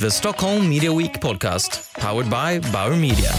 The 0.00 0.10
Stockholm 0.10 0.68
Media 0.68 0.98
Week 0.98 1.20
podcast, 1.20 1.90
powered 2.00 2.30
by 2.30 2.70
Bauer 2.72 2.96
Media. 2.96 3.30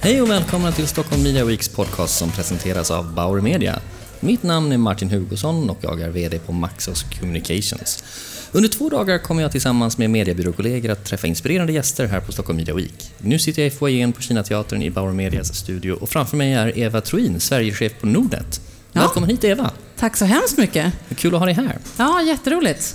Hej 0.00 0.22
och 0.22 0.30
välkomna 0.30 0.72
till 0.72 0.86
Stockholm 0.86 1.22
Media 1.22 1.44
Weeks 1.44 1.68
podcast 1.68 2.18
som 2.18 2.30
presenteras 2.30 2.90
av 2.90 3.14
Bauer 3.14 3.40
Media. 3.40 3.78
Mitt 4.20 4.42
namn 4.42 4.72
är 4.72 4.78
Martin 4.78 5.10
Hugosson 5.10 5.70
och 5.70 5.78
jag 5.80 6.00
är 6.00 6.10
VD 6.10 6.38
på 6.38 6.52
Maxos 6.52 7.02
Communications. 7.02 8.04
Under 8.52 8.68
två 8.68 8.88
dagar 8.88 9.18
kommer 9.18 9.42
jag 9.42 9.52
tillsammans 9.52 9.98
med 9.98 10.10
mediebyråkollegor 10.10 10.90
att 10.90 11.04
träffa 11.04 11.26
inspirerande 11.26 11.72
gäster 11.72 12.06
här 12.06 12.20
på 12.20 12.32
Stockholm 12.32 12.56
Media 12.56 12.74
Week. 12.74 13.10
Nu 13.18 13.38
sitter 13.38 13.62
jag 13.62 13.66
i 13.66 13.76
foajén 13.76 14.12
på 14.12 14.22
Kinateatern 14.22 14.82
i 14.82 14.90
Bauer 14.90 15.12
Medias 15.12 15.54
studio 15.54 15.92
och 15.92 16.08
framför 16.08 16.36
mig 16.36 16.52
är 16.52 16.78
Eva 16.78 17.00
Troin, 17.00 17.40
Sverigechef 17.40 17.92
på 18.00 18.06
Nordnet. 18.06 18.60
Ja. 18.92 19.00
Välkommen 19.00 19.30
hit 19.30 19.44
Eva! 19.44 19.70
Tack 20.02 20.16
så 20.16 20.24
hemskt 20.24 20.58
mycket. 20.58 20.92
Kul 21.16 21.34
att 21.34 21.40
ha 21.40 21.46
dig 21.46 21.54
här. 21.54 21.78
Ja, 21.96 22.22
jätteroligt. 22.22 22.94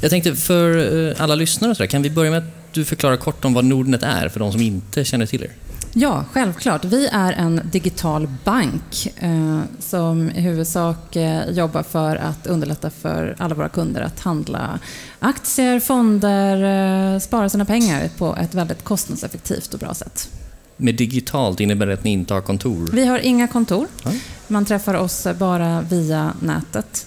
Jag 0.00 0.10
tänkte 0.10 0.36
för 0.36 0.98
eh, 1.08 1.22
alla 1.22 1.34
lyssnare, 1.34 1.74
så 1.74 1.86
kan 1.86 2.02
vi 2.02 2.10
börja 2.10 2.30
med 2.30 2.38
att 2.38 2.74
du 2.74 2.84
förklarar 2.84 3.16
kort 3.16 3.44
om 3.44 3.54
vad 3.54 3.64
Nordnet 3.64 4.02
är 4.02 4.28
för 4.28 4.40
de 4.40 4.52
som 4.52 4.60
inte 4.60 5.04
känner 5.04 5.26
till 5.26 5.42
er? 5.42 5.50
Ja, 5.92 6.24
självklart. 6.32 6.84
Vi 6.84 7.08
är 7.12 7.32
en 7.32 7.60
digital 7.64 8.28
bank 8.44 9.08
eh, 9.16 9.60
som 9.78 10.30
i 10.30 10.40
huvudsak 10.40 11.16
eh, 11.16 11.50
jobbar 11.50 11.82
för 11.82 12.16
att 12.16 12.46
underlätta 12.46 12.90
för 12.90 13.34
alla 13.38 13.54
våra 13.54 13.68
kunder 13.68 14.00
att 14.00 14.20
handla 14.20 14.78
aktier, 15.18 15.80
fonder, 15.80 17.14
eh, 17.14 17.18
spara 17.18 17.48
sina 17.48 17.64
pengar 17.64 18.08
på 18.18 18.36
ett 18.36 18.54
väldigt 18.54 18.84
kostnadseffektivt 18.84 19.74
och 19.74 19.80
bra 19.80 19.94
sätt. 19.94 20.39
Med 20.80 20.94
digitalt 20.94 21.60
innebär 21.60 21.86
det 21.86 21.94
att 21.94 22.04
ni 22.04 22.10
inte 22.10 22.34
har 22.34 22.40
kontor? 22.40 22.90
Vi 22.92 23.06
har 23.06 23.18
inga 23.18 23.48
kontor. 23.48 23.86
Ja. 24.04 24.12
Man 24.48 24.64
träffar 24.64 24.94
oss 24.94 25.26
bara 25.38 25.80
via 25.80 26.34
nätet. 26.40 27.06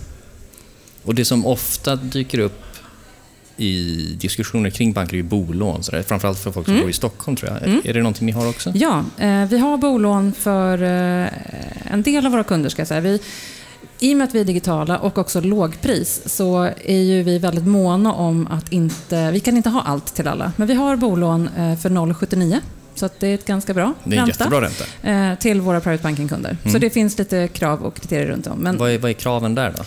Och 1.03 1.15
det 1.15 1.25
som 1.25 1.45
ofta 1.45 1.95
dyker 1.95 2.39
upp 2.39 2.63
i 3.57 3.95
diskussioner 4.19 4.69
kring 4.69 4.93
banker 4.93 5.17
är 5.17 5.23
bolån, 5.23 5.83
så 5.83 5.91
där. 5.91 6.01
framförallt 6.01 6.39
för 6.39 6.51
folk 6.51 6.65
som 6.65 6.79
bor 6.79 6.89
i 6.89 6.93
Stockholm 6.93 7.37
tror 7.37 7.51
jag. 7.51 7.85
Är 7.85 7.93
det 7.93 7.99
någonting 7.99 8.25
ni 8.25 8.31
har 8.31 8.49
också? 8.49 8.71
Ja, 8.75 9.03
eh, 9.17 9.45
vi 9.45 9.57
har 9.57 9.77
bolån 9.77 10.33
för 10.33 10.83
eh, 10.83 11.27
en 11.91 12.01
del 12.03 12.25
av 12.25 12.31
våra 12.31 12.43
kunder 12.43 12.69
ska 12.69 12.81
jag 12.81 12.87
säga. 12.87 13.01
Vi, 13.01 13.19
I 13.99 14.13
och 14.13 14.17
med 14.17 14.27
att 14.27 14.35
vi 14.35 14.39
är 14.39 14.45
digitala 14.45 14.97
och 14.97 15.17
också 15.17 15.41
lågpris 15.41 16.21
så 16.25 16.69
är 16.85 17.01
ju 17.01 17.23
vi 17.23 17.39
väldigt 17.39 17.67
måna 17.67 18.13
om 18.13 18.47
att 18.47 18.71
inte, 18.71 19.31
vi 19.31 19.39
kan 19.39 19.57
inte 19.57 19.69
ha 19.69 19.81
allt 19.81 20.15
till 20.15 20.27
alla. 20.27 20.51
Men 20.55 20.67
vi 20.67 20.73
har 20.73 20.95
bolån 20.95 21.49
eh, 21.57 21.75
för 21.75 21.89
0,79 21.89 22.59
så 22.95 23.09
det 23.19 23.27
är 23.27 23.33
ett 23.35 23.45
ganska 23.45 23.73
bra 23.73 23.93
Det 24.03 24.15
är 24.15 24.19
en 24.19 24.25
ränta 24.25 24.43
jättebra 24.43 24.61
ränta. 24.61 24.83
eh, 25.31 25.37
till 25.39 25.61
våra 25.61 25.79
private 25.81 26.03
banking-kunder. 26.03 26.57
Så 26.71 26.77
det 26.77 26.89
finns 26.89 27.17
lite 27.17 27.47
krav 27.47 27.81
och 27.83 27.95
kriterier 27.95 28.27
runt 28.27 28.47
om. 28.47 28.57
Men 28.59 28.77
Vad 28.77 28.91
är, 28.91 28.97
vad 28.97 29.09
är 29.11 29.15
kraven 29.15 29.55
där 29.55 29.73
då? 29.77 29.83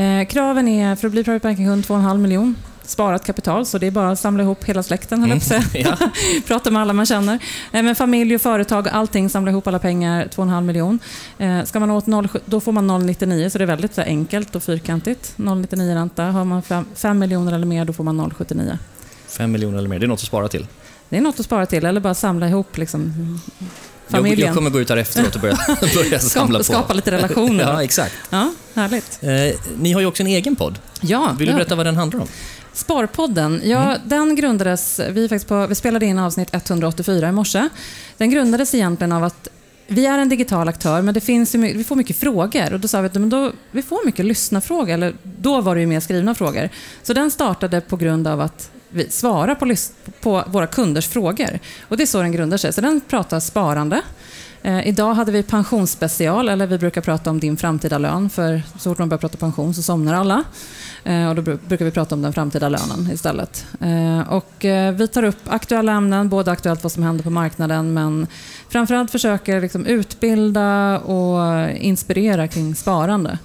Eh, 0.00 0.26
kraven 0.26 0.68
är 0.68 0.96
för 0.96 1.06
att 1.08 1.12
bli 1.12 1.24
private 1.24 1.42
banking-kund 1.48 1.84
2,5 1.84 2.18
miljon. 2.18 2.56
Sparat 2.84 3.26
kapital, 3.26 3.66
så 3.66 3.78
det 3.78 3.86
är 3.86 3.90
bara 3.90 4.10
att 4.10 4.18
samla 4.20 4.42
ihop 4.42 4.64
hela 4.64 4.82
släkten, 4.82 5.22
höll 5.30 5.40
säga. 5.40 5.62
Ja. 5.72 5.96
Prata 6.46 6.70
med 6.70 6.82
alla 6.82 6.92
man 6.92 7.06
känner. 7.06 7.34
Eh, 7.72 7.82
men 7.82 7.94
familj 7.94 8.34
och 8.34 8.40
företag, 8.40 8.88
allting, 8.88 9.30
samla 9.30 9.50
ihop 9.50 9.66
alla 9.66 9.78
pengar, 9.78 10.24
2,5 10.34 10.60
miljon. 10.64 10.98
Eh, 11.38 11.64
ska 11.64 11.80
man 11.80 11.90
åt 11.90 12.06
0, 12.06 12.28
då 12.44 12.60
får 12.60 12.72
man 12.72 12.90
0,99, 12.90 13.48
så 13.48 13.58
det 13.58 13.64
är 13.64 13.66
väldigt 13.66 13.94
så 13.94 14.00
enkelt 14.02 14.56
och 14.56 14.62
fyrkantigt. 14.62 15.32
0,99 15.36 15.94
ränta. 15.94 16.24
Har 16.24 16.44
man 16.44 16.62
5 16.94 17.18
miljoner 17.18 17.52
eller 17.52 17.66
mer, 17.66 17.84
då 17.84 17.92
får 17.92 18.04
man 18.04 18.20
0,79. 18.20 18.78
Fem 19.28 19.52
miljoner 19.52 19.78
eller 19.78 19.88
mer, 19.88 19.98
det 19.98 20.06
är 20.06 20.08
något 20.08 20.20
att 20.20 20.26
spara 20.26 20.48
till. 20.48 20.66
Det 21.08 21.16
är 21.16 21.20
något 21.20 21.40
att 21.40 21.46
spara 21.46 21.66
till, 21.66 21.84
eller 21.86 22.00
bara 22.00 22.14
samla 22.14 22.48
ihop 22.48 22.76
liksom, 22.78 23.12
Jag, 23.58 23.68
familjen. 24.10 24.46
jag 24.46 24.54
kommer 24.56 24.70
gå 24.70 24.80
ut 24.80 24.88
här 24.88 24.96
efteråt 24.96 25.34
och 25.34 25.40
börja, 25.40 25.56
börja 25.94 26.18
samla 26.18 26.58
på. 26.58 26.64
skapa 26.64 26.94
lite 26.94 27.10
relationer. 27.10 27.64
Ja, 27.64 27.82
exakt. 27.84 28.14
ja, 28.30 28.52
härligt. 28.74 29.18
Eh, 29.22 29.60
ni 29.80 29.92
har 29.92 30.00
ju 30.00 30.06
också 30.06 30.22
en 30.22 30.26
egen 30.26 30.56
podd. 30.56 30.78
Ja, 31.00 31.34
Vill 31.38 31.48
du 31.48 31.54
berätta 31.54 31.74
vad 31.76 31.86
den 31.86 31.96
handlar 31.96 32.20
om? 32.20 32.26
Sparpodden, 32.72 33.60
ja, 33.64 33.82
Mm. 33.82 34.00
den 34.04 34.36
grundades, 34.36 35.00
vi, 35.10 35.28
faktiskt 35.28 35.48
på, 35.48 35.66
vi 35.66 35.74
spelade 35.74 36.06
in 36.06 36.18
avsnitt 36.18 36.48
184 36.54 37.28
i 37.28 37.32
morse. 37.32 37.68
Den 38.16 38.30
grundades 38.30 38.74
egentligen 38.74 39.12
av 39.12 39.24
att 39.24 39.48
vi 39.86 40.06
är 40.06 40.18
en 40.18 40.28
digital 40.28 40.68
aktör, 40.68 41.02
men 41.02 41.14
det 41.14 41.20
finns 41.20 41.54
ju, 41.54 41.58
vi 41.58 41.84
får 41.84 41.96
mycket 41.96 42.16
frågor. 42.16 42.72
Och 42.72 42.80
då 42.80 42.88
sa 42.88 43.00
vi 43.00 43.06
att 43.06 43.14
men 43.14 43.30
då, 43.30 43.52
vi 43.70 43.82
får 43.82 44.06
mycket 44.06 44.24
lyssnarfrågor, 44.24 44.94
eller 44.94 45.14
då 45.22 45.60
var 45.60 45.74
det 45.74 45.80
ju 45.80 45.86
mer 45.86 46.00
skrivna 46.00 46.34
frågor. 46.34 46.68
Så 47.02 47.12
den 47.12 47.30
startade 47.30 47.80
på 47.80 47.96
grund 47.96 48.26
av 48.26 48.40
att 48.40 48.70
vi 48.90 49.10
svarar 49.10 49.54
på, 49.54 49.74
på 50.20 50.44
våra 50.46 50.66
kunders 50.66 51.08
frågor. 51.08 51.58
Och 51.88 51.96
det 51.96 52.02
är 52.02 52.06
så 52.06 52.22
den 52.22 52.32
grundar 52.32 52.56
sig. 52.56 52.72
Så 52.72 52.80
den 52.80 53.00
pratar 53.00 53.40
sparande. 53.40 54.02
Eh, 54.62 54.88
idag 54.88 55.14
hade 55.14 55.32
vi 55.32 55.42
pensionsspecial, 55.42 56.48
eller 56.48 56.66
vi 56.66 56.78
brukar 56.78 57.00
prata 57.00 57.30
om 57.30 57.40
din 57.40 57.56
framtida 57.56 57.98
lön, 57.98 58.30
för 58.30 58.62
så 58.78 58.90
fort 58.90 58.98
man 58.98 59.08
börjar 59.08 59.18
prata 59.18 59.36
pension 59.36 59.74
så 59.74 59.82
somnar 59.82 60.14
alla. 60.14 60.44
Eh, 61.04 61.28
och 61.28 61.34
då 61.34 61.42
brukar 61.42 61.84
vi 61.84 61.90
prata 61.90 62.14
om 62.14 62.22
den 62.22 62.32
framtida 62.32 62.68
lönen 62.68 63.10
istället. 63.12 63.66
Eh, 63.80 64.32
och 64.32 64.64
eh, 64.64 64.92
vi 64.94 65.08
tar 65.08 65.22
upp 65.22 65.40
aktuella 65.46 65.92
ämnen, 65.92 66.28
både 66.28 66.50
aktuellt 66.50 66.82
vad 66.82 66.92
som 66.92 67.02
händer 67.02 67.24
på 67.24 67.30
marknaden, 67.30 67.94
men 67.94 68.26
framförallt 68.68 69.10
försöker 69.10 69.60
liksom 69.60 69.86
utbilda 69.86 70.98
och 70.98 71.70
inspirera 71.70 72.48
kring 72.48 72.74
sparande. 72.74 73.38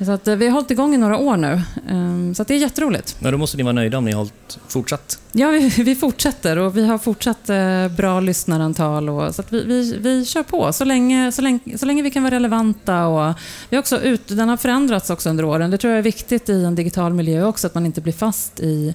Så 0.00 0.12
att, 0.12 0.28
eh, 0.28 0.36
vi 0.36 0.46
har 0.46 0.52
hållit 0.52 0.70
igång 0.70 0.94
i 0.94 0.96
några 0.96 1.18
år 1.18 1.36
nu, 1.36 1.52
eh, 1.88 2.34
så 2.34 2.44
det 2.44 2.54
är 2.54 2.58
jätteroligt. 2.58 3.16
Men 3.18 3.32
då 3.32 3.38
måste 3.38 3.56
ni 3.56 3.62
vara 3.62 3.72
nöjda 3.72 3.98
om 3.98 4.04
ni 4.04 4.12
har 4.12 4.18
hållit 4.18 4.58
fortsatt. 4.68 5.18
Ja, 5.32 5.50
vi, 5.50 5.68
vi 5.82 5.94
fortsätter 5.94 6.58
och 6.58 6.76
vi 6.76 6.86
har 6.86 6.98
fortsatt 6.98 7.50
eh, 7.50 7.88
bra 7.88 8.20
lyssnarantal. 8.20 9.08
Och, 9.08 9.34
så 9.34 9.42
vi, 9.48 9.64
vi, 9.64 9.96
vi 9.98 10.24
kör 10.24 10.42
på 10.42 10.72
så 10.72 10.84
länge, 10.84 11.32
så, 11.32 11.42
länge, 11.42 11.78
så 11.78 11.86
länge 11.86 12.02
vi 12.02 12.10
kan 12.10 12.22
vara 12.22 12.34
relevanta. 12.34 13.06
Och, 13.06 13.34
vi 13.68 13.78
också 13.78 14.00
ut, 14.00 14.28
den 14.28 14.48
har 14.48 14.56
förändrats 14.56 15.10
också 15.10 15.30
under 15.30 15.44
åren. 15.44 15.70
Det 15.70 15.78
tror 15.78 15.90
jag 15.90 15.98
är 15.98 16.02
viktigt 16.02 16.48
i 16.48 16.64
en 16.64 16.74
digital 16.74 17.14
miljö 17.14 17.44
också, 17.44 17.66
att 17.66 17.74
man 17.74 17.86
inte 17.86 18.00
blir 18.00 18.12
fast 18.12 18.60
i, 18.60 18.94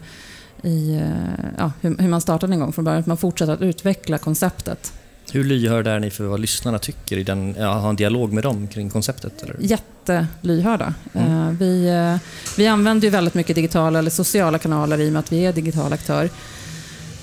i 0.62 0.96
eh, 0.96 1.53
ja, 1.58 1.72
hur, 1.81 1.97
hur 1.97 2.09
man 2.09 2.22
startade 2.22 2.53
en 2.53 2.59
gång 2.59 2.74
från 2.74 2.86
början. 2.86 3.00
Att 3.00 3.08
man 3.08 3.18
fortsätter 3.18 3.53
att 3.53 3.62
utveckla 3.62 4.18
konceptet. 4.18 4.94
Hur 5.32 5.44
lyhörda 5.44 5.92
är 5.92 6.00
ni 6.00 6.10
för 6.10 6.24
vad 6.24 6.40
lyssnarna 6.40 6.80
tycker? 6.80 7.18
I 7.18 7.24
den, 7.24 7.56
ja, 7.60 7.74
ha 7.74 7.90
en 7.90 7.96
dialog 7.96 8.34
med 8.34 8.44
dem 8.44 8.68
kring 8.68 8.90
konceptet? 8.90 9.44
Eller? 9.44 9.56
Jättelyhörda. 9.60 10.94
Mm. 11.14 11.48
Eh, 11.48 11.54
vi, 11.54 11.88
eh, 11.90 12.16
vi 12.58 12.68
använder 12.68 13.08
ju 13.08 13.12
väldigt 13.12 13.34
mycket 13.34 13.56
digitala 13.56 14.00
eller 14.00 14.12
sociala 14.12 14.60
kanaler 14.60 15.02
i 15.02 15.10
och 15.10 15.14
med 15.14 15.20
att 15.20 15.32
vi 15.32 15.46
är 15.46 15.54
digital 15.54 15.94
aktör. 15.94 16.30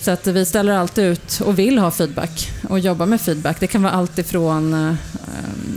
Så 0.01 0.11
att 0.11 0.27
vi 0.27 0.45
ställer 0.45 0.73
alltid 0.73 1.05
ut 1.05 1.41
och 1.41 1.59
vill 1.59 1.79
ha 1.79 1.91
feedback 1.91 2.51
och 2.69 2.79
jobba 2.79 3.07
med 3.07 3.21
feedback. 3.21 3.61
Det 3.61 3.67
kan 3.67 3.83
vara 3.83 3.93
allt 3.93 4.19
ifrån 4.19 4.75
eh, 4.75 4.95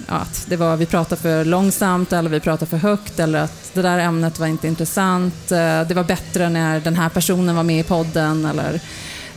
att 0.07 0.45
det 0.49 0.55
var, 0.55 0.77
vi 0.77 0.85
pratar 0.85 1.15
för 1.15 1.45
långsamt 1.45 2.13
eller 2.13 2.29
vi 2.29 2.39
pratar 2.39 2.65
för 2.65 2.77
högt 2.77 3.19
eller 3.19 3.39
att 3.39 3.71
det 3.73 3.81
där 3.81 3.99
ämnet 3.99 4.39
var 4.39 4.47
inte 4.47 4.67
intressant. 4.67 5.47
Det 5.87 5.93
var 5.95 6.03
bättre 6.03 6.49
när 6.49 6.79
den 6.79 6.95
här 6.95 7.09
personen 7.09 7.55
var 7.55 7.63
med 7.63 7.79
i 7.79 7.83
podden. 7.83 8.45
Eller, 8.45 8.81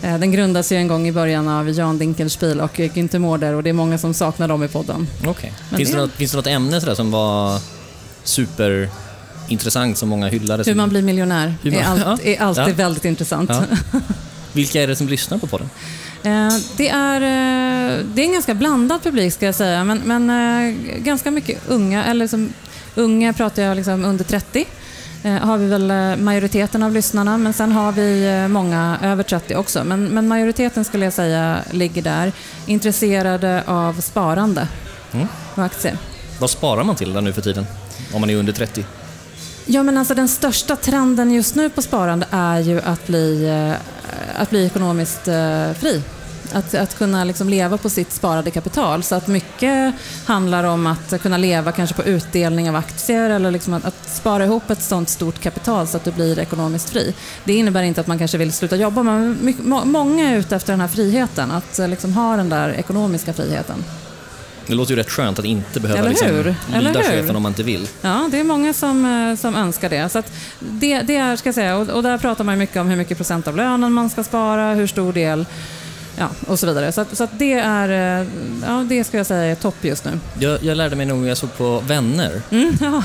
den 0.00 0.32
grundades 0.32 0.72
ju 0.72 0.76
en 0.76 0.88
gång 0.88 1.08
i 1.08 1.12
början 1.12 1.48
av 1.48 1.70
Jan 1.70 1.98
Dinkelspiel 1.98 2.60
och 2.60 2.74
Günther 2.78 3.18
Mårder 3.18 3.52
och 3.54 3.62
det 3.62 3.68
är 3.70 3.74
många 3.74 3.98
som 3.98 4.14
saknar 4.14 4.48
dem 4.48 4.64
i 4.64 4.68
podden. 4.68 5.08
Men 5.22 5.34
Finns, 5.76 5.90
det 5.90 5.96
det- 5.96 6.00
något, 6.02 6.12
finns 6.12 6.30
det 6.30 6.36
något 6.36 6.46
ämne 6.46 6.80
sådär 6.80 6.94
som 6.94 7.10
var 7.10 7.60
superintressant 8.24 9.98
som 9.98 10.08
många 10.08 10.28
hyllade? 10.28 10.62
Hur 10.66 10.74
man 10.74 10.88
blir 10.88 11.02
miljonär 11.02 11.54
man- 11.64 11.74
är, 11.74 11.84
allt, 12.10 12.24
är 12.24 12.40
alltid 12.42 12.64
Ja. 12.68 12.74
väldigt 12.74 13.04
intressant. 13.04 13.50
Ja. 13.50 13.62
Vilka 14.52 14.82
är 14.82 14.86
det 14.86 14.96
som 14.96 15.08
lyssnar 15.08 15.38
på 15.38 15.46
podden? 15.46 15.70
Eh, 16.22 16.48
Det 16.76 16.88
är, 16.88 17.20
eh, 17.20 18.04
det 18.14 18.22
är 18.22 18.26
en 18.26 18.32
ganska 18.32 18.54
blandad 18.54 19.02
publik 19.02 19.32
ska 19.32 19.46
jag 19.46 19.54
säga, 19.54 19.84
men, 19.84 19.98
men 20.04 20.30
eh, 20.30 20.74
ganska 20.98 21.30
mycket 21.30 21.58
unga, 21.68 22.04
eller 22.04 22.26
som 22.26 22.52
unga 22.94 23.32
pratar 23.32 23.62
jag 23.62 23.76
liksom 23.76 24.04
under 24.04 24.24
30. 24.24 24.64
Eh, 25.26 25.32
har 25.32 25.58
vi 25.58 25.66
väl 25.66 25.90
eh, 25.90 26.16
majoriteten 26.16 26.82
av 26.82 26.92
lyssnarna, 26.92 27.38
men 27.38 27.52
sen 27.52 27.72
har 27.72 27.92
vi 27.92 28.28
eh, 28.28 28.48
många 28.48 28.98
över 29.02 29.22
30 29.22 29.54
också. 29.54 29.84
Men, 29.84 30.04
men 30.04 30.28
majoriteten 30.28 30.84
skulle 30.84 31.04
jag 31.04 31.12
säga 31.12 31.58
ligger 31.70 32.02
där, 32.02 32.32
intresserade 32.66 33.62
av 33.66 34.00
sparande 34.00 34.68
Mm. 35.12 35.26
och 35.54 35.64
aktier. 35.64 35.98
Vad 36.40 36.50
sparar 36.50 36.84
man 36.84 36.96
till 36.96 37.12
där 37.12 37.20
nu 37.20 37.32
för 37.32 37.42
tiden? 37.42 37.66
Om 38.14 38.20
man 38.20 38.30
är 38.30 38.36
under 38.36 38.52
30? 38.52 38.84
Ja, 39.66 39.82
men 39.82 39.98
alltså 39.98 40.14
den 40.14 40.28
största 40.28 40.76
trenden 40.76 41.30
just 41.30 41.54
nu 41.54 41.70
på 41.70 41.82
sparande 41.82 42.26
är 42.30 42.58
ju 42.58 42.80
att 42.80 43.06
bli, 43.06 43.50
att 44.36 44.50
bli 44.50 44.66
ekonomiskt 44.66 45.24
fri. 45.78 46.02
Att, 46.52 46.74
att 46.74 46.98
kunna 46.98 47.24
liksom 47.24 47.48
leva 47.48 47.76
på 47.76 47.90
sitt 47.90 48.12
sparade 48.12 48.50
kapital. 48.50 49.02
Så 49.02 49.14
att 49.14 49.26
mycket 49.26 49.94
handlar 50.26 50.64
om 50.64 50.86
att 50.86 51.22
kunna 51.22 51.36
leva 51.36 51.72
kanske 51.72 51.96
på 51.96 52.04
utdelning 52.04 52.68
av 52.68 52.76
aktier 52.76 53.30
eller 53.30 53.50
liksom 53.50 53.74
att, 53.74 53.84
att 53.84 54.08
spara 54.08 54.44
ihop 54.44 54.70
ett 54.70 54.82
sånt 54.82 55.08
stort 55.08 55.40
kapital 55.40 55.86
så 55.86 55.96
att 55.96 56.04
du 56.04 56.12
blir 56.12 56.38
ekonomiskt 56.38 56.90
fri. 56.90 57.14
Det 57.44 57.54
innebär 57.54 57.82
inte 57.82 58.00
att 58.00 58.06
man 58.06 58.18
kanske 58.18 58.38
vill 58.38 58.52
sluta 58.52 58.76
jobba, 58.76 59.02
men 59.02 59.38
mycket, 59.40 59.64
må, 59.64 59.84
många 59.84 60.30
är 60.30 60.36
ute 60.36 60.56
efter 60.56 60.72
den 60.72 60.80
här 60.80 60.88
friheten. 60.88 61.50
Att 61.50 61.78
eh, 61.78 61.88
liksom 61.88 62.12
ha 62.12 62.36
den 62.36 62.48
där 62.48 62.68
ekonomiska 62.68 63.32
friheten. 63.32 63.84
Det 64.66 64.74
låter 64.74 64.92
ju 64.92 64.96
rätt 64.96 65.10
skönt 65.10 65.38
att 65.38 65.44
inte 65.44 65.80
behöva 65.80 66.08
liksom, 66.08 66.54
lyda 66.78 67.02
chefen 67.02 67.36
om 67.36 67.42
man 67.42 67.50
inte 67.50 67.62
vill. 67.62 67.88
Ja, 68.00 68.28
det 68.30 68.40
är 68.40 68.44
många 68.44 68.72
som, 68.72 69.04
eh, 69.04 69.36
som 69.36 69.54
önskar 69.54 69.90
det. 69.90 70.08
Så 70.08 70.22
det, 70.58 71.00
det 71.00 71.16
är, 71.16 71.36
ska 71.36 71.52
säga, 71.52 71.76
och, 71.76 71.88
och 71.88 72.02
där 72.02 72.18
pratar 72.18 72.44
man 72.44 72.58
mycket 72.58 72.76
om 72.76 72.88
hur 72.88 72.96
mycket 72.96 73.16
procent 73.16 73.48
av 73.48 73.56
lönen 73.56 73.92
man 73.92 74.10
ska 74.10 74.24
spara, 74.24 74.74
hur 74.74 74.86
stor 74.86 75.12
del 75.12 75.46
ja, 76.16 76.28
och 76.46 76.58
så 76.58 76.66
vidare. 76.66 76.92
Så, 76.92 77.00
att, 77.00 77.16
så 77.16 77.24
att 77.24 77.38
det 77.38 77.52
är, 77.52 78.20
eh, 78.20 78.26
ja, 78.66 78.84
det 78.88 79.04
ska 79.04 79.16
jag 79.16 79.26
säga 79.26 79.44
är 79.44 79.54
topp 79.54 79.76
just 79.82 80.04
nu. 80.04 80.18
Jag, 80.38 80.62
jag 80.62 80.76
lärde 80.76 80.96
mig 80.96 81.06
nog, 81.06 81.26
jag 81.26 81.36
såg 81.36 81.56
på 81.56 81.82
Vänner, 81.86 82.42
Mm, 82.50 82.76
ja. 82.80 83.02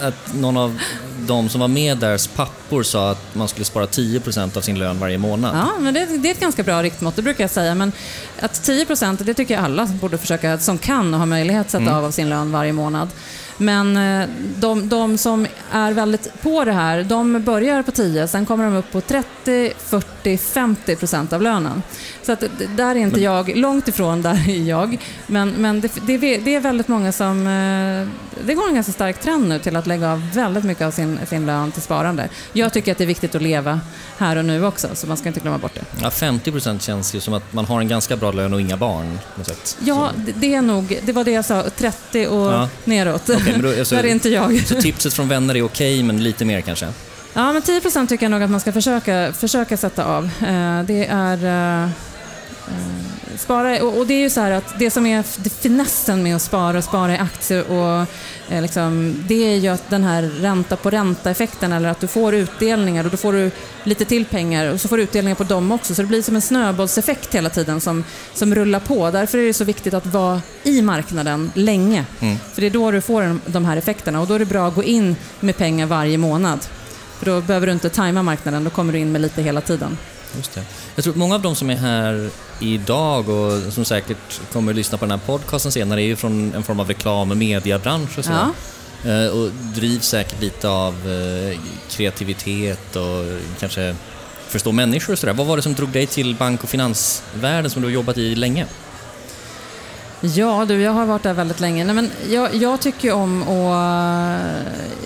att 0.00 0.34
någon 0.34 0.56
av 0.56 0.78
de 1.26 1.48
som 1.48 1.60
var 1.60 1.68
med 1.68 1.98
där, 1.98 2.36
pappor 2.36 2.82
sa 2.82 3.10
att 3.10 3.34
man 3.34 3.48
skulle 3.48 3.64
spara 3.64 3.86
10% 3.86 4.56
av 4.56 4.60
sin 4.60 4.78
lön 4.78 4.98
varje 4.98 5.18
månad. 5.18 5.56
Ja, 5.56 5.68
men 5.80 5.94
det, 5.94 6.06
det 6.06 6.28
är 6.28 6.32
ett 6.32 6.40
ganska 6.40 6.62
bra 6.62 6.82
riktmått, 6.82 7.16
det 7.16 7.22
brukar 7.22 7.44
jag 7.44 7.50
säga. 7.50 7.74
Men 7.74 7.92
att 8.40 8.62
10 8.62 8.86
procent, 8.86 9.26
det 9.26 9.34
tycker 9.34 9.54
jag 9.54 9.64
alla 9.64 9.86
borde 9.86 10.18
försöka, 10.18 10.58
som 10.58 10.78
kan 10.78 11.14
och 11.14 11.20
har 11.20 11.26
möjlighet, 11.26 11.70
sätta 11.70 11.96
av 11.96 12.04
av 12.04 12.10
sin 12.10 12.28
lön 12.28 12.52
varje 12.52 12.72
månad. 12.72 13.08
Men 13.56 13.96
eh, 13.96 14.28
de, 14.56 14.88
de 14.88 15.18
som 15.18 15.46
är 15.72 15.92
väldigt 15.92 16.42
på 16.42 16.64
det 16.64 16.72
här, 16.72 17.02
de 17.02 17.42
börjar 17.42 17.82
på 17.82 17.90
10, 17.90 18.28
sen 18.28 18.46
kommer 18.46 18.64
de 18.64 18.76
upp 18.76 18.92
på 18.92 19.00
30, 19.00 19.72
40, 19.78 20.06
50 20.38 20.96
procent 20.96 21.32
av 21.32 21.42
lönen. 21.42 21.82
Så 22.22 22.32
att, 22.32 22.44
där 22.76 22.90
är 22.90 23.00
inte 23.00 23.20
jag, 23.20 23.56
långt 23.56 23.88
ifrån 23.88 24.22
där 24.22 24.48
är 24.50 24.68
jag. 24.68 24.98
Men, 25.26 25.50
men 25.50 25.80
det, 25.80 25.92
det, 26.06 26.18
det 26.38 26.54
är 26.54 26.60
väldigt 26.60 26.88
många 26.88 27.12
som... 27.12 27.46
eh, 27.46 28.08
Det 28.46 28.54
går 28.54 28.68
en 28.68 28.74
ganska 28.74 28.92
stark 28.92 29.20
trend 29.20 29.48
nu 29.48 29.58
till 29.58 29.76
att 29.76 29.86
lägga 29.86 30.12
av 30.12 30.30
väldigt 30.34 30.64
mycket 30.64 30.86
av 30.86 30.90
sin, 30.90 31.18
sin 31.28 31.46
lön 31.46 31.72
till 31.72 31.82
sparande. 31.82 32.28
Jag 32.52 32.72
tycker 32.72 32.92
att 32.92 32.98
det 32.98 33.04
är 33.04 33.06
viktigt 33.06 33.34
att 33.34 33.42
leva 33.42 33.80
här 34.18 34.36
och 34.36 34.44
nu 34.44 34.64
också, 34.66 34.88
så 34.94 35.06
man 35.06 35.16
ska 35.16 35.28
inte 35.28 35.40
glömma 35.40 35.58
bort 35.58 35.74
det. 35.74 35.84
Ja, 36.02 36.08
50% 36.08 36.78
känns 36.80 37.14
ju 37.14 37.20
som 37.20 37.34
att 37.34 37.52
man 37.52 37.64
har 37.64 37.80
en 37.80 37.88
ganska 37.88 38.16
bra 38.16 38.32
lön 38.32 38.54
och 38.54 38.60
inga 38.60 38.76
barn. 38.76 39.18
Ja, 39.80 40.10
det- 40.16 40.32
det 40.36 40.54
är 40.54 40.62
nog, 40.62 40.98
det 41.02 41.12
var 41.12 41.24
det 41.24 41.30
jag 41.30 41.44
sa, 41.44 41.62
30 41.76 42.26
och 42.26 42.52
Ja. 42.52 42.68
neråt. 42.84 43.28
Men 43.28 43.62
då- 43.62 43.68
alltså- 43.78 43.94
Där 43.96 44.04
är 44.04 44.08
inte 44.08 44.28
jag. 44.28 44.66
Så 44.66 44.80
tipset 44.80 45.14
från 45.14 45.28
vänner 45.28 45.56
är 45.56 45.62
okej, 45.62 46.02
men 46.02 46.22
lite 46.22 46.44
mer 46.44 46.60
kanske? 46.60 46.88
Ja, 47.34 47.52
men 47.52 47.62
10 47.62 47.80
procent 47.80 48.08
tycker 48.10 48.24
jag 48.24 48.30
nog 48.30 48.42
att 48.42 48.50
man 48.50 48.60
ska 48.60 48.72
försöka, 48.72 49.32
försöka 49.32 49.76
sätta 49.76 50.04
av. 50.04 50.24
Eh, 50.24 50.82
Det 50.82 51.06
är... 51.10 51.44
eh, 51.44 51.84
eh, 51.84 51.88
Spara, 53.36 53.82
och 53.82 54.06
det 54.06 54.14
är 54.14 54.20
ju 54.20 54.30
så 54.30 54.40
här 54.40 54.50
att 54.50 54.78
det 54.78 54.90
som 54.90 55.06
är 55.06 55.22
finessen 55.62 56.22
med 56.22 56.36
att 56.36 56.42
spara 56.42 56.78
och 56.78 56.84
spara 56.84 57.14
i 57.14 57.18
aktier 57.18 57.70
och 57.70 58.06
liksom, 58.48 59.14
det 59.28 59.34
är 59.54 59.56
ju 59.56 59.68
att 59.68 59.90
den 59.90 60.04
här 60.04 60.22
ränta 60.22 60.76
på 60.76 60.90
ränta-effekten 60.90 61.72
eller 61.72 61.88
att 61.88 62.00
du 62.00 62.06
får 62.06 62.34
utdelningar 62.34 63.04
och 63.04 63.10
då 63.10 63.16
får 63.16 63.32
du 63.32 63.50
lite 63.84 64.04
till 64.04 64.24
pengar 64.24 64.72
och 64.72 64.80
så 64.80 64.88
får 64.88 64.96
du 64.96 65.02
utdelningar 65.02 65.34
på 65.36 65.44
dem 65.44 65.72
också. 65.72 65.94
Så 65.94 66.02
det 66.02 66.08
blir 66.08 66.22
som 66.22 66.36
en 66.36 66.42
snöbollseffekt 66.42 67.34
hela 67.34 67.50
tiden 67.50 67.80
som, 67.80 68.04
som 68.34 68.54
rullar 68.54 68.80
på. 68.80 69.10
Därför 69.10 69.38
är 69.38 69.46
det 69.46 69.54
så 69.54 69.64
viktigt 69.64 69.94
att 69.94 70.06
vara 70.06 70.42
i 70.62 70.82
marknaden 70.82 71.50
länge. 71.54 72.04
Mm. 72.20 72.36
För 72.52 72.60
det 72.60 72.66
är 72.66 72.70
då 72.70 72.90
du 72.90 73.00
får 73.00 73.38
de 73.46 73.64
här 73.64 73.76
effekterna 73.76 74.20
och 74.20 74.26
då 74.26 74.34
är 74.34 74.38
det 74.38 74.44
bra 74.44 74.68
att 74.68 74.74
gå 74.74 74.82
in 74.82 75.16
med 75.40 75.56
pengar 75.56 75.86
varje 75.86 76.18
månad. 76.18 76.58
För 77.22 77.30
då 77.30 77.40
behöver 77.40 77.66
du 77.66 77.72
inte 77.72 77.88
tajma 77.90 78.22
marknaden, 78.22 78.64
då 78.64 78.70
kommer 78.70 78.92
du 78.92 78.98
in 78.98 79.12
med 79.12 79.20
lite 79.20 79.42
hela 79.42 79.60
tiden. 79.60 79.98
Just 80.36 80.54
det. 80.54 80.62
Jag 80.94 81.04
tror 81.04 81.12
att 81.12 81.18
många 81.18 81.34
av 81.34 81.42
de 81.42 81.54
som 81.56 81.70
är 81.70 81.76
här 81.76 82.30
idag 82.60 83.28
och 83.28 83.72
som 83.72 83.84
säkert 83.84 84.40
kommer 84.52 84.72
att 84.72 84.76
lyssna 84.76 84.98
på 84.98 85.04
den 85.04 85.10
här 85.10 85.26
podcasten 85.26 85.72
senare 85.72 86.02
är 86.02 86.04
ju 86.04 86.16
från 86.16 86.54
en 86.54 86.62
form 86.62 86.80
av 86.80 86.88
reklam 86.88 87.30
och 87.30 87.36
mediebransch 87.36 88.18
och 88.18 88.24
så. 88.24 88.32
Ja. 88.32 89.10
Eh, 89.10 89.26
Och 89.26 89.50
drivs 89.74 90.06
säkert 90.08 90.40
lite 90.40 90.68
av 90.68 90.94
eh, 91.10 91.58
kreativitet 91.90 92.96
och 92.96 93.40
kanske 93.60 93.96
förstå 94.48 94.72
människor 94.72 95.12
och 95.12 95.18
sådär. 95.18 95.32
Vad 95.32 95.46
var 95.46 95.56
det 95.56 95.62
som 95.62 95.74
drog 95.74 95.88
dig 95.88 96.06
till 96.06 96.34
bank 96.36 96.62
och 96.62 96.68
finansvärlden 96.68 97.70
som 97.70 97.82
du 97.82 97.88
har 97.88 97.92
jobbat 97.92 98.18
i 98.18 98.34
länge? 98.34 98.66
Ja, 100.24 100.64
du, 100.64 100.80
jag 100.80 100.92
har 100.92 101.06
varit 101.06 101.22
där 101.22 101.34
väldigt 101.34 101.60
länge. 101.60 101.84
Nej, 101.84 101.94
men 101.94 102.10
jag, 102.28 102.54
jag 102.54 102.80
tycker 102.80 103.08
ju 103.08 103.14
om 103.14 103.42
att, 103.42 104.40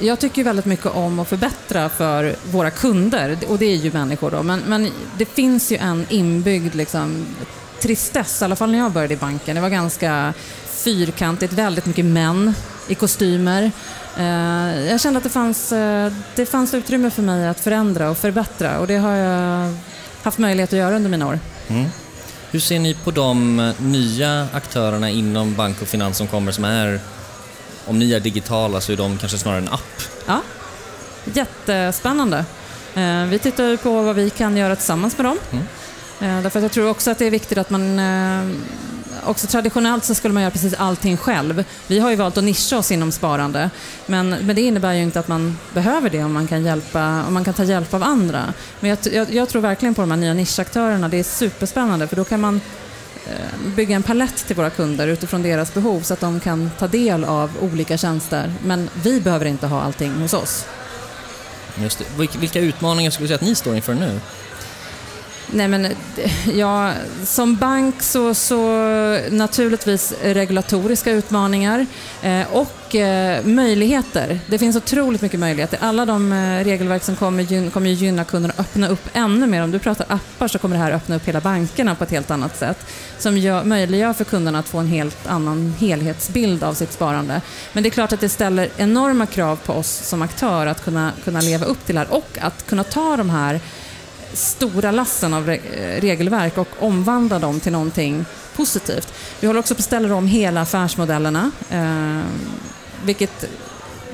Jag 0.01 0.19
tycker 0.19 0.45
väldigt 0.45 0.65
mycket 0.65 0.87
om 0.87 1.19
att 1.19 1.29
förbättra 1.29 1.89
för 1.89 2.37
våra 2.51 2.71
kunder, 2.71 3.39
och 3.49 3.59
det 3.59 3.67
är 3.67 3.77
ju 3.77 3.93
människor 3.93 4.31
då. 4.31 4.43
Men, 4.43 4.63
men 4.67 4.91
det 5.19 5.25
finns 5.25 5.73
ju 5.73 5.77
en 5.77 6.07
inbyggd 6.09 6.75
liksom, 6.75 7.27
tristess, 7.83 8.43
i 8.43 8.45
alla 8.45 8.57
fall 8.57 8.71
när 8.71 8.79
jag 8.79 8.93
började 8.93 9.15
i 9.15 9.17
banken. 9.17 9.55
Det 9.55 9.63
var 9.63 9.69
ganska 9.69 10.35
fyrkantigt, 10.67 11.53
väldigt 11.53 11.87
mycket 11.87 12.05
män 12.05 12.55
i 12.89 12.95
kostymer. 12.95 13.71
Eh, 14.19 14.87
jag 14.91 15.01
kände 15.01 15.17
att 15.19 15.25
det 15.25 15.31
fanns, 15.31 15.73
eh, 15.73 16.13
det 16.35 16.47
fanns 16.47 16.75
utrymme 16.75 17.11
för 17.11 17.23
mig 17.23 17.49
att 17.49 17.61
förändra 17.61 18.11
och 18.11 18.19
förbättra 18.19 18.79
och 18.79 18.87
det 18.87 18.97
har 18.97 19.13
jag 19.13 19.75
haft 20.23 20.39
möjlighet 20.39 20.73
att 20.73 20.79
göra 20.79 20.97
under 20.97 21.11
mina 21.11 21.27
år. 21.27 21.39
Mm. 21.69 21.87
Hur 22.51 22.61
ser 22.61 22.79
ni 22.79 22.95
på 22.95 23.11
de 23.11 23.61
eh, 23.61 23.75
nya 23.81 24.49
aktörerna 24.53 25.11
inom 25.11 25.55
bank 25.55 25.83
och 25.83 25.89
finans 25.89 26.17
som 26.17 26.27
kommer 26.27 26.53
som 26.53 26.65
är, 26.65 27.01
om 27.87 27.99
ni 27.99 28.13
är 28.13 28.21
digitala 28.21 28.81
så 28.81 28.93
är 28.93 28.97
de 28.97 29.19
kanske 29.19 29.39
snarare 29.39 29.59
en 29.59 29.69
app? 29.69 30.03
Ja, 30.27 30.43
jättespännande. 31.35 32.45
Eh, 32.95 33.25
Vi 33.25 33.39
tittar 33.39 33.77
på 33.77 34.03
vad 34.03 34.17
vi 34.17 34.31
kan 34.31 34.57
göra 34.57 34.77
tillsammans 34.77 35.17
med 35.19 35.27
dem. 35.27 35.39
Eh, 36.21 36.43
Därför 36.43 36.59
att 36.59 36.63
jag 36.63 36.73
tror 36.73 36.89
också 36.91 37.11
att 37.11 37.19
det 37.19 37.27
är 37.27 37.31
viktigt 37.31 37.59
att 37.59 37.71
man... 37.71 38.01
Också 39.27 39.47
traditionellt 39.47 40.05
så 40.05 40.15
skulle 40.15 40.35
man 40.35 40.43
göra 40.43 40.51
precis 40.51 40.75
allting 40.75 41.17
själv. 41.17 41.65
Vi 41.87 41.99
har 41.99 42.11
ju 42.11 42.17
valt 42.17 42.39
att 42.39 42.45
nischa 42.45 42.79
oss 42.79 42.91
inom 42.91 43.13
sparande. 43.13 43.71
Men, 44.07 44.31
men 44.31 44.57
det 44.57 44.63
innebär 44.63 44.93
ju 44.93 45.03
inte 45.03 45.21
att 45.21 45.29
man 45.29 45.59
behöver 45.75 46.11
det 46.11 46.25
om 46.25 46.33
man 46.33 46.47
kan, 46.47 46.65
hjälpa, 46.65 47.25
om 47.27 47.35
man 47.35 47.45
kan 47.45 47.55
ta 47.55 47.65
hjälp 47.65 47.95
av 47.95 48.03
andra. 48.03 48.53
Men 48.81 48.91
jag, 48.91 48.99
jag, 49.13 49.35
jag 49.35 49.49
tror 49.49 49.63
verkligen 49.63 49.95
på 49.95 50.01
de 50.03 50.11
här 50.11 50.19
nya 50.19 50.35
nischaktörerna. 50.35 51.09
Det 51.09 51.17
är 51.17 51.25
superspännande 51.25 52.07
för 52.07 52.17
då 52.17 52.25
kan 52.25 52.41
man 52.41 52.61
eh, 53.27 53.75
bygga 53.77 53.97
en 53.97 54.03
palett 54.03 54.47
till 54.47 54.57
våra 54.57 54.71
kunder 54.71 55.09
utifrån 55.09 55.43
deras 55.43 55.75
behov 55.75 56.01
så 56.01 56.15
att 56.15 56.21
de 56.21 56.41
kan 56.41 56.71
ta 56.79 56.89
del 56.89 57.25
av 57.25 57.51
olika 57.61 57.97
tjänster. 57.97 58.53
Men 58.65 58.91
vi 59.03 59.21
behöver 59.21 59.47
inte 59.47 59.67
ha 59.67 59.83
allting 59.83 60.13
hos 60.13 60.35
oss. 60.35 60.67
Just 61.83 61.99
det. 61.99 62.39
Vilka 62.39 62.61
utmaningar 62.61 63.11
skulle 63.11 63.25
du 63.25 63.29
säga 63.29 63.35
att 63.35 63.49
ni 63.49 63.55
står 63.55 63.77
inför 63.77 63.95
nu? 63.95 64.21
Nej, 65.51 65.69
men 65.69 65.87
ja, 66.55 66.93
som 67.25 67.57
bank 67.57 68.03
så, 68.03 68.35
så 68.35 68.59
naturligtvis 69.31 70.15
regulatoriska 70.23 71.13
utmaningar 71.13 71.87
eh, 72.23 72.53
och 72.53 72.95
eh, 72.95 73.45
möjligheter. 73.45 74.41
Det 74.47 74.59
finns 74.59 74.77
otroligt 74.77 75.23
mycket 75.23 75.41
möjligheter. 75.41 75.79
Alla 75.83 76.07
de 76.07 76.33
eh, 76.33 76.65
regelverk 76.65 77.03
som 77.03 77.17
kommer, 77.17 77.43
gyn, 77.43 77.71
kommer 77.71 77.91
ju 77.91 77.95
gynna 77.95 78.25
kunderna 78.25 78.55
och 78.57 78.61
öppna 78.61 78.89
upp 78.89 79.09
ännu 79.13 79.47
mer. 79.47 79.63
Om 79.63 79.71
du 79.71 79.79
pratar 79.79 80.07
appar 80.09 80.49
så 80.49 80.59
kommer 80.59 80.77
det 80.77 80.83
här 80.83 80.93
öppna 80.93 81.17
upp 81.17 81.29
hela 81.29 81.41
bankerna 81.41 81.95
på 81.95 82.05
ett 82.05 82.11
helt 82.11 82.31
annat 82.31 82.57
sätt. 82.57 82.87
Som 83.19 83.39
gör, 83.39 83.65
möjliggör 83.65 84.13
för 84.13 84.25
kunderna 84.25 84.59
att 84.59 84.69
få 84.69 84.79
en 84.79 84.87
helt 84.87 85.27
annan 85.27 85.75
helhetsbild 85.79 86.65
av 86.65 86.75
sitt 86.75 86.93
sparande. 86.93 87.41
Men 87.73 87.83
det 87.83 87.89
är 87.89 87.91
klart 87.91 88.13
att 88.13 88.21
det 88.21 88.29
ställer 88.29 88.69
enorma 88.77 89.27
krav 89.27 89.57
på 89.57 89.73
oss 89.73 89.89
som 89.89 90.23
aktör 90.23 90.67
att 90.67 90.85
kunna, 90.85 91.13
kunna 91.25 91.41
leva 91.41 91.67
upp 91.67 91.87
till 91.87 91.95
det 91.95 92.01
här 92.01 92.15
och 92.15 92.39
att 92.41 92.67
kunna 92.67 92.85
ta 92.85 93.17
de 93.17 93.31
här 93.31 93.61
stora 94.33 94.91
lassen 94.91 95.35
av 95.35 95.47
regelverk 95.99 96.59
och 96.59 96.69
omvandla 96.79 97.39
dem 97.39 97.61
till 97.61 97.73
någonting 97.73 98.25
positivt. 98.57 99.15
Vi 99.41 99.47
håller 99.47 99.61
också 99.61 99.75
på 99.75 99.79
att 99.79 99.85
ställa 99.85 100.15
om 100.15 100.27
hela 100.27 100.61
affärsmodellerna, 100.61 101.51
eh, 101.71 102.21
vilket 103.05 103.45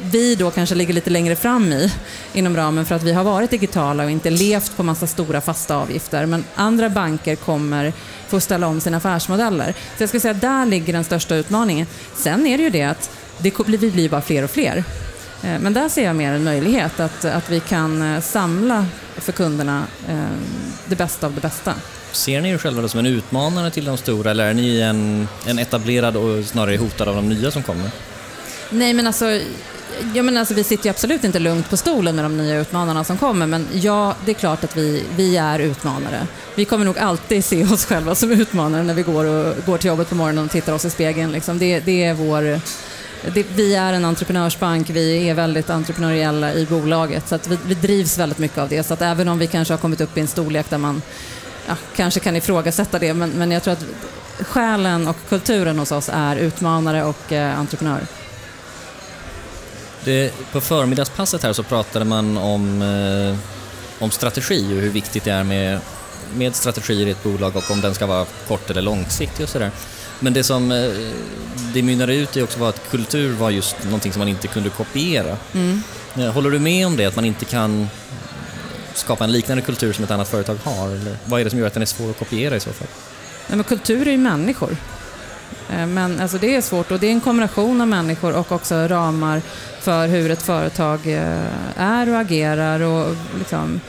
vi 0.05 0.35
då 0.35 0.50
kanske 0.50 0.75
ligger 0.75 0.94
lite 0.94 1.11
längre 1.11 1.37
fram 1.37 1.73
i 1.73 1.93
inom 2.32 2.56
ramen 2.56 2.87
för 2.87 2.94
att 2.94 3.03
vi 3.03 3.12
har 3.12 3.25
varit 3.25 3.50
digitala 3.50 4.04
och 4.04 4.11
inte 4.11 4.31
levt 4.31 4.76
på 4.76 4.83
massa 4.83 5.07
stora 5.07 5.40
fasta 5.40 5.76
avgifter. 5.76 6.26
Men 6.26 6.45
andra 6.54 6.88
banker 6.88 7.37
kommer 7.37 7.92
få 8.28 8.40
ställa 8.40 8.66
om 8.66 8.81
sina 8.81 8.97
affärsmodeller. 8.97 9.75
Så 9.97 10.02
jag 10.02 10.09
skulle 10.09 10.21
säga 10.21 10.35
att 10.35 10.40
där 10.40 10.66
ligger 10.66 10.92
den 10.92 11.04
största 11.04 11.35
utmaningen. 11.35 11.87
Sen 12.16 12.47
är 12.47 12.57
det 12.59 12.64
ju 12.64 12.71
det 12.71 12.83
att 12.83 13.11
det, 13.38 13.52
vi 13.66 13.90
blir 13.90 14.09
bara 14.09 14.21
fler 14.23 14.45
och 14.45 14.50
fler. 14.50 14.85
Eh, 15.42 15.58
Men 15.61 15.72
där 15.72 15.88
ser 15.88 16.04
jag 16.04 16.16
mer 16.16 16.32
en 16.32 16.44
möjlighet 16.44 17.00
att, 17.00 17.25
att 17.25 17.50
vi 17.50 17.61
kan 17.61 18.14
eh, 18.14 18.20
samla 18.20 18.87
för 19.16 19.32
kunderna 19.32 19.84
eh, 20.08 20.16
det 20.87 20.96
bästa 20.96 21.26
av 21.26 21.34
det 21.34 21.40
bästa. 21.40 21.75
Ser 22.12 22.40
ni 22.40 22.50
er 22.50 22.58
själva 22.58 22.88
som 22.88 23.00
en 23.00 23.06
utmanare 23.06 23.70
till 23.70 23.84
de 23.84 23.96
stora 23.96 24.30
eller 24.30 24.46
är 24.46 24.54
ni 24.54 24.80
en, 24.80 25.28
en 25.46 25.58
etablerad 25.58 26.16
och 26.16 26.44
snarare 26.44 26.76
hotad 26.76 27.08
av 27.08 27.14
de 27.16 27.28
nya 27.28 27.50
som 27.50 27.62
kommer? 27.62 27.90
Nej, 28.70 28.94
men 28.94 29.06
alltså, 29.06 29.40
ja, 30.14 30.22
men 30.22 30.37
alltså 30.37 30.54
vi 30.54 30.64
sitter 30.64 30.84
ju 30.84 30.90
absolut 30.90 31.25
inte 31.25 31.38
lugnt 31.38 31.70
på 31.70 31.76
stolen 31.76 32.16
med 32.16 32.25
de 32.25 32.37
nya 32.37 32.61
utmanarna 32.61 33.04
som 33.04 33.18
kommer, 33.18 33.46
men 33.46 33.66
ja, 33.72 34.14
det 34.25 34.32
är 34.32 34.34
klart 34.34 34.64
att 34.64 34.76
vi, 34.76 35.02
vi 35.16 35.37
är 35.37 35.58
utmanare. 35.58 36.26
Vi 36.54 36.64
kommer 36.64 36.84
nog 36.84 36.99
alltid 36.99 37.44
se 37.44 37.64
oss 37.64 37.84
själva 37.84 38.14
som 38.14 38.30
utmanare 38.30 38.82
när 38.82 38.94
vi 38.94 39.02
går, 39.02 39.25
och, 39.25 39.54
går 39.66 39.78
till 39.78 39.88
jobbet 39.88 40.08
på 40.08 40.14
morgonen 40.14 40.44
och 40.44 40.50
tittar 40.50 40.72
oss 40.72 40.84
i 40.84 40.90
spegeln. 40.90 41.32
Liksom. 41.32 41.58
Det, 41.58 41.80
det 41.80 42.04
är 42.04 42.14
vår... 42.14 42.61
Det, 43.35 43.47
vi 43.55 43.75
är 43.75 43.93
en 43.93 44.05
entreprenörsbank, 44.05 44.91
vi 44.91 45.29
är 45.29 45.35
väldigt 45.35 45.71
entreprenöriella 45.71 46.55
i 46.55 46.67
bolaget, 46.67 47.29
så 47.29 47.35
att 47.35 47.49
vi, 47.49 47.59
vi 47.67 47.75
drivs 47.75 48.19
väldigt 48.19 48.38
mycket 48.38 48.59
av 48.59 48.69
det. 48.69 48.83
Så 48.83 48.95
att 48.95 49.02
även 49.02 49.29
om 49.29 49.38
vi 49.38 49.47
kanske 49.47 49.75
har 49.75 49.79
kommit 49.79 50.00
upp 50.00 50.17
i 50.17 50.21
en 50.21 50.26
storlek 50.26 50.71
där 50.71 50.79
man 50.79 51.02
ja, 51.69 51.76
kanske 51.97 52.21
kan 52.21 52.37
ifrågasätta 52.37 52.99
det, 52.99 53.14
men, 53.14 53.31
men 53.31 53.50
jag 53.50 53.62
tror 53.62 53.73
att 53.73 53.85
själen 54.41 55.09
och 55.09 55.17
kulturen 55.29 55.79
hos 55.79 55.93
oss 55.93 56.11
är 56.12 56.37
utmanare 56.37 57.05
och 57.05 57.33
eh, 57.33 57.59
entreprenör. 57.59 58.00
Det, 60.05 60.33
på 60.52 60.61
förmiddagspasset 60.61 61.43
här 61.43 61.52
så 61.52 61.62
pratade 61.62 62.05
man 62.05 62.37
om, 62.38 62.83
eh, 62.83 63.37
om 64.02 64.11
strategi 64.11 64.64
och 64.64 64.81
hur 64.81 64.91
viktigt 64.91 65.25
det 65.25 65.31
är 65.31 65.45
med, 65.45 65.79
med 66.35 66.55
strategier 66.55 67.07
i 67.07 67.11
ett 67.11 67.23
bolag 67.23 67.57
och 67.57 67.71
om 67.71 67.81
den 67.81 67.95
ska 67.95 68.07
vara 68.07 68.26
kort 68.49 68.71
eller 68.71 68.83
långsiktig 68.83 69.45
och 69.45 69.50
sådär. 69.50 69.71
Men 70.23 70.33
det 70.33 70.45
som 70.45 70.73
eh, 70.73 70.91
det 71.75 71.83
mynnade 71.83 72.14
ut 72.14 72.37
i 72.37 72.43
också 72.43 72.59
var 72.59 72.69
att 72.69 72.91
kultur 72.91 73.33
var 73.33 73.50
just 73.50 73.76
någonting 73.85 74.12
som 74.12 74.21
man 74.21 74.29
inte 74.29 74.49
kunde 74.49 74.69
kopiera. 74.71 75.37
Eh, 76.17 76.25
Håller 76.33 76.50
du 76.50 76.59
med 76.59 76.87
om 76.87 76.97
det, 76.97 77.05
att 77.07 77.17
man 77.17 77.25
inte 77.25 77.45
kan 77.45 77.88
skapa 78.95 79.25
en 79.25 79.33
liknande 79.33 79.62
kultur 79.62 79.93
som 79.93 80.05
ett 80.05 80.11
annat 80.11 80.29
företag 80.29 80.59
har? 80.64 80.87
Eller 80.88 81.17
vad 81.25 81.41
är 81.41 81.45
det 81.45 81.50
som 81.50 81.59
gör 81.59 81.67
att 81.67 81.73
den 81.75 81.83
är 81.83 81.87
svår 81.87 82.11
att 82.11 82.19
kopiera 82.19 82.57
i 82.57 82.61
så 82.61 82.71
fall? 82.73 82.88
Nej, 83.49 83.57
men 83.57 83.64
kultur 83.64 84.09
är 84.09 84.12
ju 84.12 84.19
människor. 84.19 84.76
Eh, 85.71 85.87
Men 85.87 86.21
alltså 86.21 86.38
det 86.38 86.55
är 86.57 86.61
svårt 86.61 86.91
och 86.91 86.99
det 86.99 87.07
är 87.07 87.11
en 87.12 87.21
kombination 87.21 87.81
av 87.81 87.88
människor 87.88 88.33
och 88.37 88.52
också 88.52 88.75
ramar 88.75 89.43
för 89.81 90.07
hur 90.09 90.31
ett 90.31 90.43
företag 90.43 91.00
är 91.76 92.09
och 92.09 92.19
agerar. 92.21 92.81
Och 92.81 93.17
liksom, 93.38 93.81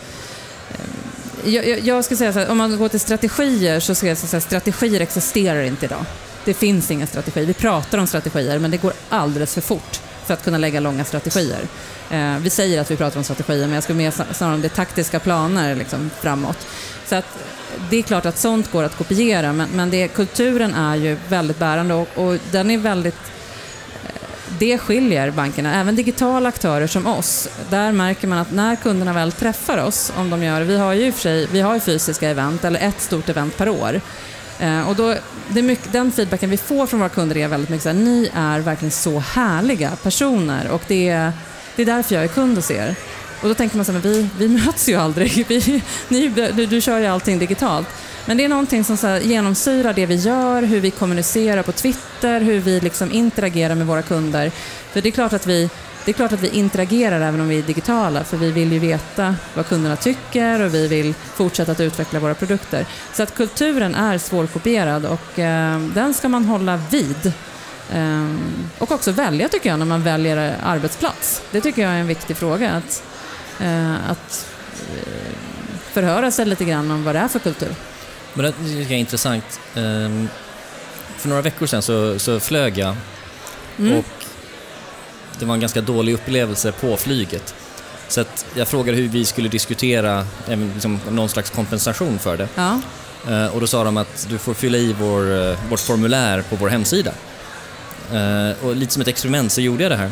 jag, 1.46 1.68
jag- 1.68 1.80
jag 1.80 2.06
ska 2.06 2.16
säga 2.16 2.34
så 2.34 2.40
här, 2.40 2.50
om 2.50 2.58
man 2.58 2.78
går 2.78 2.90
till 2.90 3.00
strategier 3.00 3.80
så 3.80 3.96
ska 3.96 4.08
jag 4.08 4.18
säga 4.18 4.38
att 4.38 4.44
strategier 4.44 5.02
existerar 5.02 5.62
inte 5.64 5.86
idag. 5.86 6.06
Det 6.46 6.54
finns 6.54 6.92
ingen 6.92 7.08
strategi. 7.08 7.46
Vi 7.46 7.54
pratar 7.54 7.98
om 7.98 8.08
strategier 8.08 8.60
men 8.60 8.72
det 8.72 8.78
går 8.78 8.94
alldeles 9.10 9.54
för 9.54 9.62
fort 9.62 10.00
för 10.26 10.34
att 10.34 10.44
kunna 10.44 10.58
lägga 10.58 10.80
långa 10.80 11.04
strategier. 11.06 11.60
Eh, 12.12 12.38
vi 12.38 12.50
säger 12.50 12.82
att 12.82 12.92
vi 12.92 12.96
pratar 12.96 13.18
om 13.18 13.24
strategier 13.24 13.66
men 13.66 13.74
jag 13.74 13.84
skulle 13.84 13.98
mer 13.98 14.34
snarare 14.34 14.56
om 14.56 14.62
det 14.62 14.68
är 14.68 14.76
taktiska 14.76 15.20
planer 15.20 15.76
liksom, 15.76 16.10
framåt. 16.22 16.58
Så 17.06 17.16
att 17.16 17.26
det 17.90 17.98
är 17.98 18.02
klart 18.02 18.26
att 18.26 18.38
sånt 18.38 18.72
går 18.72 18.84
att 18.84 18.98
kopiera 18.98 19.54
men, 19.54 19.70
men 19.74 19.90
det, 19.90 20.08
kulturen 20.08 20.74
är 20.74 20.96
ju 20.96 21.18
väldigt 21.30 21.60
bärande 21.60 21.94
och, 21.94 22.08
och 22.16 22.38
den 22.52 22.72
är 22.72 22.78
väldigt 22.78 23.16
det 24.60 24.78
skiljer 24.78 25.32
bankerna. 25.32 25.76
Även 25.76 25.96
digitala 25.96 26.50
aktörer 26.50 26.88
som 26.88 27.08
oss, 27.08 27.50
där 27.70 27.92
märker 27.92 28.28
man 28.28 28.38
att 28.38 28.52
när 28.52 28.76
kunderna 28.76 29.14
väl 29.14 29.32
träffar 29.32 29.78
oss, 29.78 30.14
om 30.18 30.30
de 30.30 30.44
gör, 30.44 30.62
vi 30.62 30.78
har 30.78 30.94
ju 30.94 31.08
i 31.08 31.10
och 31.10 31.14
för 31.14 31.22
sig, 31.22 31.48
vi 31.52 31.62
har 31.62 31.74
ju 31.74 31.80
fysiska 31.80 32.30
event, 32.30 32.66
eller 32.66 32.80
ett 32.80 33.02
stort 33.02 33.30
event 33.30 33.58
per 33.58 33.70
år. 33.70 34.02
Eh, 34.60 34.90
och 34.90 34.96
då, 34.96 35.16
det 35.48 35.60
är 35.60 35.64
mycket, 35.64 35.94
den 35.94 36.12
feedbacken 36.12 36.50
vi 36.50 36.58
får 36.58 36.88
från 36.88 37.00
våra 37.00 37.10
kunder 37.10 37.38
är 37.38 37.48
väldigt 37.48 37.70
mycket 37.70 37.84
så 37.84 37.90
här, 37.90 37.96
ni 37.96 38.30
är 38.34 38.60
verkligen 38.60 38.92
så 38.92 39.20
härliga 39.20 39.92
personer 40.04 40.72
och 40.72 40.82
det 40.88 41.10
är, 41.10 41.32
det 41.76 41.82
är 41.82 41.86
därför 41.86 42.16
jag 42.16 42.24
är 42.24 42.28
kund 42.28 42.56
hos 42.56 42.72
er. 42.72 42.96
Och 43.44 43.50
då 43.50 43.56
tänker 43.56 43.76
man 43.76 43.86
så 43.86 43.92
här, 43.92 44.00
men 44.00 44.12
vi, 44.12 44.30
vi 44.38 44.48
möts 44.48 44.90
ju 44.90 44.96
aldrig, 44.96 45.46
vi, 45.48 45.82
ni, 46.08 46.28
du, 46.28 46.66
du 46.66 46.82
kör 46.82 47.00
ju 47.00 47.06
allting 47.06 47.40
digitalt. 47.40 47.88
Men 48.26 48.38
det 48.38 48.46
är 48.46 48.50
någonting 48.50 48.84
som 48.84 48.98
så 48.98 49.08
här 49.08 49.20
genomsyrar 49.20 49.94
det 49.94 50.06
vi 50.06 50.16
gör, 50.16 50.62
hur 50.62 50.80
vi 50.80 50.92
kommunicerar 50.92 51.64
på 51.64 51.72
Twitter, 51.72 52.42
hur 52.42 52.60
vi 52.60 52.80
liksom 52.80 53.12
interagerar 53.12 53.76
med 53.76 53.88
våra 53.88 54.02
kunder. 54.02 54.52
För 54.92 55.02
det 55.02 55.10
är 55.10 55.12
klart 55.12 55.34
att 55.34 55.48
vi 55.48 55.70
det 56.06 56.12
är 56.12 56.14
klart 56.14 56.32
att 56.32 56.42
vi 56.42 56.50
interagerar 56.50 57.22
även 57.22 57.42
om 57.42 57.48
vi 57.48 57.60
är 57.60 57.64
digitala, 57.64 58.24
för 58.24 58.38
vi 58.38 58.52
vill 58.52 58.72
ju 58.72 58.80
veta 58.80 59.36
vad 59.54 59.68
kunderna 59.68 59.96
tycker 59.96 60.62
och 60.62 60.74
vi 60.74 60.88
vill 60.88 61.14
fortsätta 61.14 61.72
att 61.72 61.80
utveckla 61.80 62.20
våra 62.20 62.34
produkter. 62.34 62.86
Så 63.14 63.24
att 63.24 63.36
kulturen 63.36 63.96
är 63.96 64.18
svårkopierad 64.18 65.06
och 65.06 65.40
eh, 65.40 65.80
den 65.80 66.14
ska 66.14 66.30
man 66.30 66.46
hålla 66.46 66.80
vid. 66.92 67.34
Eh, 67.94 68.36
och 68.78 68.92
också 68.92 69.12
välja 69.12 69.48
tycker 69.50 69.70
jag 69.70 69.80
när 69.80 69.86
man 69.86 70.04
väljer 70.04 70.56
arbetsplats. 70.64 71.42
Det 71.52 71.62
tycker 71.62 71.82
jag 71.82 71.92
är 71.92 72.00
en 72.00 72.08
viktig 72.08 72.38
fråga. 72.38 72.72
Att, 72.72 73.04
att 74.08 74.48
eh, 74.96 75.36
förhöra 75.94 76.32
sig 76.32 76.46
lite 76.46 76.66
grann 76.66 76.92
om 76.92 77.04
vad 77.04 77.16
det 77.16 77.20
är 77.20 77.28
för 77.28 77.40
kultur. 77.40 77.76
Men 78.34 78.46
det 78.46 78.52
tycker 78.52 78.92
är 78.96 78.98
intressant. 78.98 79.60
Ehm, 79.76 80.30
För 81.18 81.30
några 81.30 81.42
veckor 81.42 81.66
sedan 81.68 81.82
så, 81.82 82.20
så 82.20 82.40
flög 82.40 82.78
jag 82.78 82.96
Mm. 83.80 83.98
och 83.98 84.06
det 85.40 85.46
var 85.46 85.54
en 85.54 85.60
ganska 85.60 85.82
dålig 85.82 86.14
upplevelse 86.14 86.72
på 86.72 86.98
flyget. 86.98 87.56
Så 88.08 88.24
jag 88.56 88.68
frågade 88.68 88.98
hur 88.98 89.08
vi 89.08 89.26
skulle 89.26 89.50
diskutera 89.50 90.26
även 90.48 90.72
liksom, 90.74 91.00
någon 91.10 91.30
slags 91.30 91.50
kompensation 91.50 92.20
för 92.20 92.38
det. 92.38 92.48
Ja. 92.56 92.80
Eh, 93.30 93.46
Och 93.48 93.62
då 93.62 93.68
sa 93.68 93.84
de 93.84 93.98
att 93.98 94.28
du 94.30 94.38
får 94.38 94.54
fylla 94.54 94.78
i 94.78 94.94
vår, 95.00 95.50
eh, 95.50 95.58
vårt 95.70 95.80
formulär 95.80 96.42
på 96.42 96.56
vår 96.56 96.70
hemsida. 96.70 97.12
Eh, 98.14 98.66
Och 98.66 98.76
lite 98.76 98.94
som 98.94 99.02
ett 99.02 99.08
experiment 99.08 99.52
så 99.52 99.62
gjorde 99.62 99.84
jag 99.84 99.92
det 99.92 99.96
här. 99.98 100.12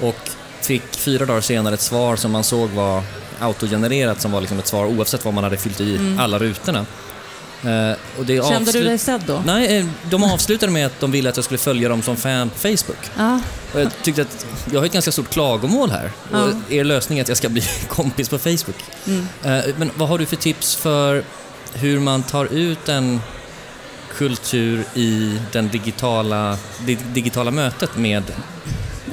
Och 0.00 0.28
fick 0.66 0.82
fyra 0.96 1.26
dagar 1.26 1.40
senare 1.40 1.74
ett 1.74 1.80
svar 1.80 2.16
som 2.16 2.32
man 2.32 2.44
såg 2.44 2.70
var 2.70 3.02
autogenererat 3.40 4.20
som 4.20 4.32
var 4.32 4.40
liksom 4.40 4.58
ett 4.58 4.66
svar 4.66 4.86
oavsett 4.86 5.24
vad 5.24 5.34
man 5.34 5.44
hade 5.44 5.56
fyllt 5.56 5.80
i 5.80 6.16
alla 6.20 6.38
rutorna. 6.38 6.86
Eh, 7.64 7.96
Och 8.18 8.26
det 8.26 8.34
Mm. 8.36 8.48
Kände 8.50 8.72
du 8.72 8.82
dig 8.84 8.98
sedd 8.98 9.22
då? 9.26 9.42
Nej, 9.46 9.78
eh, 9.78 9.86
de 10.10 10.24
avslutade 10.24 10.72
med 10.72 10.86
att 10.86 11.00
de 11.00 11.12
ville 11.12 11.28
att 11.30 11.36
jag 11.36 11.44
skulle 11.44 11.58
följa 11.58 11.88
dem 11.88 12.02
som 12.02 12.16
fan 12.16 12.50
på 12.50 12.58
Facebook. 12.58 13.10
Ja. 13.16 13.40
Och 13.74 13.80
jag 13.80 13.90
tyckte 14.02 14.22
att 14.22 14.46
jag 14.72 14.80
har 14.80 14.86
ett 14.86 14.92
ganska 14.92 15.12
stort 15.12 15.30
klagomål 15.30 15.90
här. 15.90 16.10
Ja. 16.32 16.42
Och 16.42 16.72
er 16.72 16.84
lösning 16.84 17.18
är 17.18 17.22
att 17.22 17.28
jag 17.28 17.36
ska 17.36 17.48
bli 17.48 17.62
kompis 17.88 18.28
på 18.28 18.38
Facebook. 18.38 18.84
Mm. 19.06 19.26
Eh, 19.44 19.64
Men 19.78 19.90
vad 19.94 20.08
har 20.08 20.18
du 20.18 20.26
för 20.26 20.36
tips 20.36 20.74
för 20.74 21.24
hur 21.74 22.00
man 22.00 22.22
tar 22.22 22.44
ut 22.44 22.88
en 22.88 23.20
kultur 24.16 24.84
i 24.94 25.38
den 25.52 25.68
digitala, 25.68 26.58
det 26.86 26.94
digitala 27.14 27.50
mötet 27.50 27.96
med 27.96 28.22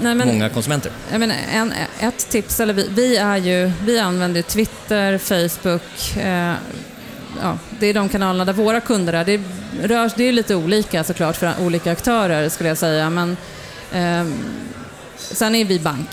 Nej, 0.01 0.15
men, 0.15 0.27
många 0.27 0.50
konsumenter? 0.50 0.91
Jag 1.12 1.20
menar, 1.20 1.36
en, 1.53 1.74
ett 2.00 2.29
tips, 2.29 2.60
eller 2.60 2.74
vi, 2.74 2.88
vi, 2.89 3.17
är 3.17 3.38
ju, 3.38 3.72
vi 3.86 4.00
använder 4.00 4.41
Twitter, 4.41 5.17
Facebook, 5.17 6.17
eh, 6.17 6.53
ja, 7.41 7.58
det 7.79 7.88
är 7.88 7.93
de 7.93 8.10
kanalerna 8.10 8.46
där 8.46 8.53
våra 8.53 8.81
kunder 8.81 9.13
är. 9.13 9.25
Det, 9.25 9.41
rör, 9.84 10.12
det 10.15 10.24
är 10.24 10.31
lite 10.31 10.55
olika 10.55 11.03
såklart 11.03 11.36
för 11.36 11.53
olika 11.60 11.91
aktörer 11.91 12.50
skulle 12.50 12.70
jag 12.70 12.77
säga, 12.77 13.10
men 13.10 13.38
eh, 13.93 14.34
sen 15.17 15.55
är 15.55 15.65
vi 15.65 15.79
bank. 15.79 16.10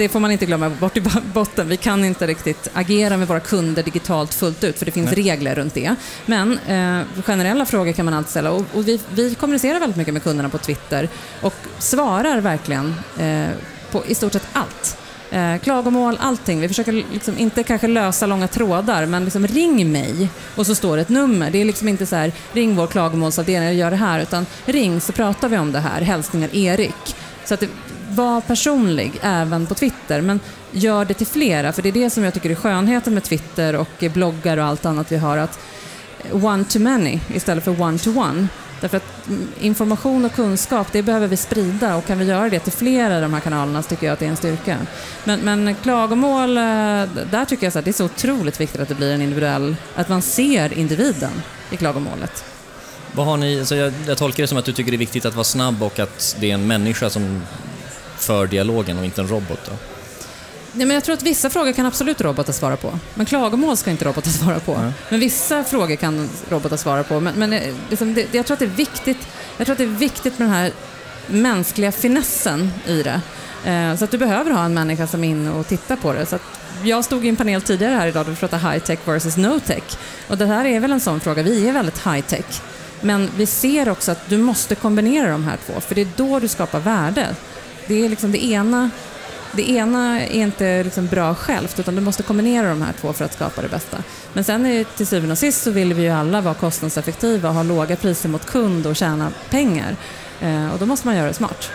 Det 0.00 0.08
får 0.08 0.20
man 0.20 0.30
inte 0.30 0.46
glömma 0.46 0.70
bort 0.70 0.96
i 0.96 1.02
botten. 1.34 1.68
Vi 1.68 1.76
kan 1.76 2.04
inte 2.04 2.26
riktigt 2.26 2.68
agera 2.72 3.16
med 3.16 3.28
våra 3.28 3.40
kunder 3.40 3.82
digitalt 3.82 4.34
fullt 4.34 4.64
ut, 4.64 4.78
för 4.78 4.86
det 4.86 4.92
finns 4.92 5.16
Nej. 5.16 5.22
regler 5.22 5.54
runt 5.54 5.74
det. 5.74 5.94
Men 6.26 6.58
eh, 6.58 7.22
generella 7.24 7.66
frågor 7.66 7.92
kan 7.92 8.04
man 8.04 8.14
alltid 8.14 8.30
ställa. 8.30 8.50
Och, 8.50 8.64
och 8.74 8.88
vi, 8.88 9.00
vi 9.14 9.34
kommunicerar 9.34 9.80
väldigt 9.80 9.96
mycket 9.96 10.14
med 10.14 10.22
kunderna 10.22 10.48
på 10.48 10.58
Twitter 10.58 11.08
och 11.42 11.54
svarar 11.78 12.40
verkligen 12.40 12.94
eh, 13.18 13.48
på 13.90 14.06
i 14.06 14.14
stort 14.14 14.32
sett 14.32 14.46
allt. 14.52 14.96
Eh, 15.30 15.58
klagomål, 15.58 16.18
allting. 16.20 16.60
Vi 16.60 16.68
försöker 16.68 16.92
liksom 16.92 17.38
inte 17.38 17.62
kanske 17.62 17.86
lösa 17.86 18.26
långa 18.26 18.48
trådar, 18.48 19.06
men 19.06 19.24
liksom 19.24 19.46
ring 19.46 19.92
mig 19.92 20.28
och 20.56 20.66
så 20.66 20.74
står 20.74 20.96
det 20.96 21.02
ett 21.02 21.08
nummer. 21.08 21.50
Det 21.50 21.60
är 21.60 21.64
liksom 21.64 21.88
inte 21.88 22.06
så 22.06 22.16
här, 22.16 22.32
ring 22.52 22.76
vår 22.76 22.86
klagomålsavdelning 22.86 23.68
och 23.68 23.74
gör 23.74 23.90
det 23.90 23.96
här, 23.96 24.20
utan 24.20 24.46
ring 24.64 25.00
så 25.00 25.12
pratar 25.12 25.48
vi 25.48 25.58
om 25.58 25.72
det 25.72 25.80
här. 25.80 26.00
Hälsningar 26.00 26.54
Erik. 26.54 27.16
Så 27.44 27.54
att 27.54 27.60
det, 27.60 27.68
var 28.10 28.40
personlig 28.40 29.12
även 29.22 29.66
på 29.66 29.74
Twitter, 29.74 30.20
men 30.20 30.40
gör 30.72 31.04
det 31.04 31.14
till 31.14 31.26
flera, 31.26 31.72
för 31.72 31.82
det 31.82 31.88
är 31.88 31.92
det 31.92 32.10
som 32.10 32.24
jag 32.24 32.34
tycker 32.34 32.50
är 32.50 32.54
skönheten 32.54 33.14
med 33.14 33.22
Twitter 33.22 33.76
och 33.76 34.04
bloggar 34.14 34.56
och 34.56 34.64
allt 34.64 34.86
annat 34.86 35.12
vi 35.12 35.16
har, 35.16 35.38
att 35.38 35.58
one 36.32 36.64
to 36.64 36.78
many 36.78 37.20
istället 37.34 37.64
för 37.64 37.80
one 37.82 37.98
to 37.98 38.10
one. 38.10 38.48
Därför 38.80 38.96
att 38.96 39.28
information 39.60 40.24
och 40.24 40.32
kunskap, 40.32 40.92
det 40.92 41.02
behöver 41.02 41.28
vi 41.28 41.36
sprida 41.36 41.96
och 41.96 42.06
kan 42.06 42.18
vi 42.18 42.24
göra 42.24 42.48
det 42.48 42.58
till 42.58 42.72
flera 42.72 43.16
av 43.16 43.22
de 43.22 43.34
här 43.34 43.40
kanalerna 43.40 43.82
så 43.82 43.88
tycker 43.88 44.06
jag 44.06 44.12
att 44.12 44.18
det 44.18 44.24
är 44.26 44.30
en 44.30 44.36
styrka. 44.36 44.76
Men, 45.24 45.40
men 45.40 45.74
klagomål, 45.74 46.56
eh, 46.56 46.62
där 47.30 47.44
tycker 47.44 47.66
jag 47.66 47.72
så 47.72 47.78
att 47.78 47.84
det 47.84 47.90
är 47.90 47.92
så 47.92 48.04
otroligt 48.04 48.60
viktigt 48.60 48.80
att 48.80 48.88
det 48.88 48.94
blir 48.94 49.12
en 49.12 49.22
individuell, 49.22 49.76
att 49.94 50.08
man 50.08 50.22
ser 50.22 50.78
individen 50.78 51.42
i 51.70 51.76
klagomålet. 51.76 52.44
Vad 53.12 53.26
har 53.26 53.36
ni, 53.36 53.66
så 53.66 53.74
jag, 53.74 53.92
jag 54.06 54.18
tolkar 54.18 54.42
det 54.42 54.46
som 54.46 54.58
att 54.58 54.64
du 54.64 54.72
tycker 54.72 54.90
det 54.90 54.96
är 54.96 54.98
viktigt 54.98 55.24
att 55.24 55.34
vara 55.34 55.44
snabb 55.44 55.82
och 55.82 55.98
att 55.98 56.36
det 56.40 56.50
är 56.50 56.54
en 56.54 56.66
människa 56.66 57.10
som 57.10 57.42
för 58.20 58.46
dialogen 58.46 58.98
och 58.98 59.04
inte 59.04 59.20
en 59.20 59.28
robot. 59.28 59.60
Då. 59.66 59.72
Nej, 60.72 60.86
men 60.86 60.94
jag 60.94 61.04
tror 61.04 61.14
att 61.14 61.22
vissa 61.22 61.50
frågor 61.50 61.72
kan 61.72 61.86
absolut 61.86 62.20
robotar 62.20 62.52
svara 62.52 62.76
på. 62.76 62.98
Men 63.14 63.26
klagomål 63.26 63.76
ska 63.76 63.90
inte 63.90 64.04
robotar 64.04 64.30
svara 64.30 64.60
på. 64.60 64.78
Nej. 64.78 64.92
Men 65.08 65.20
vissa 65.20 65.64
frågor 65.64 65.96
kan 65.96 66.28
robotar 66.48 66.76
svara 66.76 67.02
på. 67.02 67.20
Men, 67.20 67.34
men 67.34 67.52
eh, 67.52 67.74
liksom, 67.88 68.14
det, 68.14 68.34
jag, 68.34 68.46
tror 68.46 68.54
att 68.54 68.58
det 68.58 68.64
är 68.64 68.68
viktigt, 68.68 69.28
jag 69.56 69.66
tror 69.66 69.74
att 69.74 69.78
det 69.78 69.84
är 69.84 69.98
viktigt 69.98 70.38
med 70.38 70.48
den 70.48 70.54
här 70.54 70.72
mänskliga 71.26 71.92
finessen 71.92 72.72
i 72.86 73.02
det. 73.02 73.20
Eh, 73.70 73.96
så 73.96 74.04
att 74.04 74.10
du 74.10 74.18
behöver 74.18 74.50
ha 74.50 74.64
en 74.64 74.74
människa 74.74 75.06
som 75.06 75.24
är 75.24 75.28
inne 75.28 75.50
och 75.50 75.66
tittar 75.66 75.96
på 75.96 76.12
det. 76.12 76.26
Så 76.26 76.36
att 76.36 76.42
jag 76.84 77.04
stod 77.04 77.26
i 77.26 77.28
en 77.28 77.36
panel 77.36 77.62
tidigare 77.62 77.94
här 77.94 78.06
idag 78.06 78.26
där 78.26 78.30
vi 78.30 78.36
pratade 78.36 78.70
high 78.70 78.84
tech 78.84 78.98
versus 79.04 79.36
no 79.36 79.60
tech. 79.60 79.98
Och 80.28 80.38
det 80.38 80.46
här 80.46 80.64
är 80.64 80.80
väl 80.80 80.92
en 80.92 81.00
sån 81.00 81.20
fråga. 81.20 81.42
Vi 81.42 81.68
är 81.68 81.72
väldigt 81.72 82.06
high 82.06 82.20
tech. 82.20 82.62
Men 83.00 83.30
vi 83.36 83.46
ser 83.46 83.88
också 83.88 84.12
att 84.12 84.28
du 84.28 84.38
måste 84.38 84.74
kombinera 84.74 85.30
de 85.30 85.44
här 85.44 85.58
två, 85.66 85.80
för 85.80 85.94
det 85.94 86.00
är 86.00 86.08
då 86.16 86.38
du 86.38 86.48
skapar 86.48 86.80
värde. 86.80 87.36
Det 87.90 88.04
är 88.04 88.08
liksom 88.08 88.32
det 88.32 88.44
ena 88.44 88.90
det 89.52 89.70
ena 89.70 90.20
är 90.20 90.42
inte 90.42 90.84
liksom 90.84 91.06
bra 91.06 91.34
självt, 91.34 91.78
utan 91.78 91.94
du 91.94 92.00
måste 92.00 92.22
kombinera 92.22 92.68
de 92.68 92.82
här 92.82 92.92
två 93.00 93.12
för 93.12 93.24
att 93.24 93.32
skapa 93.32 93.62
det 93.62 93.68
bästa. 93.68 94.02
Men 94.32 94.44
sen 94.44 94.66
är, 94.66 94.84
till 94.84 95.06
syvende 95.06 95.32
och 95.32 95.38
sist 95.38 95.62
så 95.62 95.70
vill 95.70 95.94
vi 95.94 96.02
ju 96.02 96.08
alla 96.08 96.40
vara 96.40 96.54
kostnadseffektiva, 96.54 97.50
ha 97.50 97.62
låga 97.62 97.96
priser 97.96 98.28
mot 98.28 98.46
kund 98.46 98.86
och 98.86 98.96
tjäna 98.96 99.32
pengar. 99.50 99.96
Eh, 100.40 100.72
och 100.72 100.78
då 100.78 100.86
måste 100.86 101.06
man 101.06 101.16
göra 101.16 101.26
det 101.26 101.34
smart. 101.34 101.70